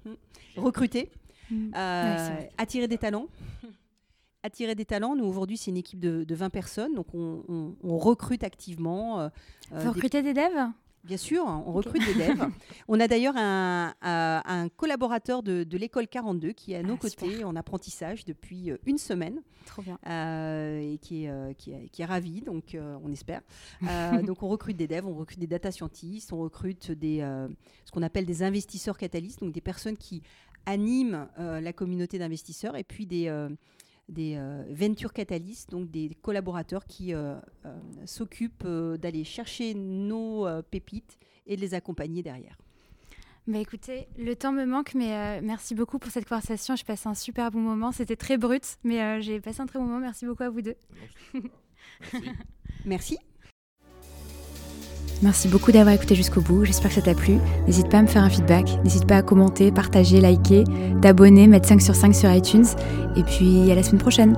hmm, 0.05 0.13
recruter, 0.55 1.11
hmm. 1.51 1.71
euh, 1.75 2.41
attirer 2.57 2.87
des 2.87 2.97
talents. 2.97 3.27
attirer 4.43 4.75
des 4.75 4.85
talents. 4.85 5.17
Nous, 5.17 5.25
aujourd'hui, 5.25 5.57
c'est 5.57 5.71
une 5.71 5.77
équipe 5.77 5.99
de, 5.99 6.25
20 6.33 6.49
personnes, 6.49 6.95
donc 6.95 7.07
on, 7.13 7.75
recrute 7.83 8.45
activement. 8.45 9.19
Euh, 9.19 9.29
Vous 9.71 9.91
recrutez 9.91 10.23
des 10.23 10.33
devs? 10.33 10.71
Bien 11.07 11.15
sûr, 11.15 11.45
on 11.45 11.71
recrute 11.71 12.05
des 12.05 12.13
devs. 12.13 12.49
On 12.89 12.99
a 12.99 13.07
d'ailleurs 13.07 13.35
un, 13.37 14.67
collaborateur 14.75 15.41
de, 15.41 15.77
l'école 15.77 16.07
42 16.07 16.51
qui 16.51 16.73
est 16.73 16.77
à 16.77 16.83
nos 16.83 16.95
ah, 16.95 16.97
côtés 16.97 17.43
en 17.45 17.55
apprentissage 17.55 18.25
depuis 18.25 18.71
euh, 18.71 18.77
une 18.85 18.97
semaine. 18.97 19.41
Trop 19.65 19.81
bien. 19.81 19.97
Euh, 20.07 20.93
et 20.93 20.97
qui 20.97 21.23
est, 21.23 21.29
euh, 21.29 21.53
qui, 21.53 21.71
est, 21.71 22.05
ravi, 22.05 22.41
donc 22.41 22.77
on 23.03 23.11
espère. 23.11 23.41
donc 24.25 24.43
on 24.43 24.49
recrute 24.49 24.75
des 24.75 24.87
devs, 24.87 25.07
on 25.07 25.15
recrute 25.15 25.39
des 25.39 25.47
data 25.47 25.71
scientists, 25.71 26.33
on 26.33 26.39
recrute 26.39 26.91
des, 26.91 27.19
ce 27.85 27.91
qu'on 27.91 28.03
appelle 28.03 28.25
des 28.25 28.43
investisseurs 28.43 28.97
catalystes, 28.97 29.39
donc 29.39 29.53
des 29.53 29.61
personnes 29.61 29.97
qui 29.97 30.23
animent 30.65 31.27
la 31.37 31.71
communauté 31.71 32.19
d'investisseurs 32.19 32.75
et 32.75 32.83
puis 32.83 33.05
des 33.05 33.29
des 34.09 34.35
euh, 34.37 34.63
Venture 34.69 35.13
Catalyst, 35.13 35.69
donc 35.69 35.89
des 35.91 36.09
collaborateurs 36.21 36.85
qui 36.85 37.13
euh, 37.13 37.35
euh, 37.65 37.77
s'occupent 38.05 38.67
d'aller 38.67 39.23
chercher 39.23 39.73
nos 39.73 40.47
pépites 40.69 41.17
et 41.45 41.55
de 41.55 41.61
les 41.61 41.73
accompagner 41.73 42.23
derrière. 42.23 42.57
Bah 43.47 43.59
écoutez, 43.59 44.09
le 44.17 44.35
temps 44.35 44.51
me 44.51 44.65
manque, 44.65 44.93
mais 44.93 45.41
merci 45.41 45.73
beaucoup 45.73 45.99
pour 45.99 46.11
cette 46.11 46.27
conversation. 46.27 46.75
Je 46.75 46.83
passe 46.83 47.05
un 47.05 47.13
super 47.13 47.49
bon 47.49 47.61
moment. 47.61 47.93
C'était 47.93 48.17
très 48.17 48.37
brut, 48.37 48.77
mais 48.83 49.21
j'ai 49.21 49.39
passé 49.39 49.61
un 49.61 49.65
très 49.65 49.79
bon 49.79 49.85
moment. 49.85 49.99
Merci 49.99 50.25
beaucoup 50.25 50.43
à 50.43 50.49
vous 50.49 50.61
deux. 50.61 50.75
Merci. 51.33 52.29
merci. 52.85 53.17
Merci 55.23 55.47
beaucoup 55.47 55.71
d'avoir 55.71 55.95
écouté 55.95 56.13
jusqu'au 56.13 56.41
bout, 56.41 56.63
j'espère 56.63 56.89
que 56.89 56.95
ça 56.95 57.01
t'a 57.01 57.15
plu. 57.15 57.37
N'hésite 57.65 57.89
pas 57.89 57.97
à 57.97 58.01
me 58.03 58.07
faire 58.07 58.23
un 58.23 58.29
feedback, 58.29 58.69
n'hésite 58.83 59.05
pas 59.05 59.17
à 59.17 59.21
commenter, 59.23 59.71
partager, 59.71 60.21
liker, 60.21 60.63
t'abonner, 61.01 61.47
mettre 61.47 61.67
5 61.67 61.81
sur 61.81 61.95
5 61.95 62.13
sur 62.13 62.31
iTunes. 62.31 62.67
Et 63.15 63.23
puis 63.23 63.71
à 63.71 63.75
la 63.75 63.83
semaine 63.83 64.01
prochaine. 64.01 64.37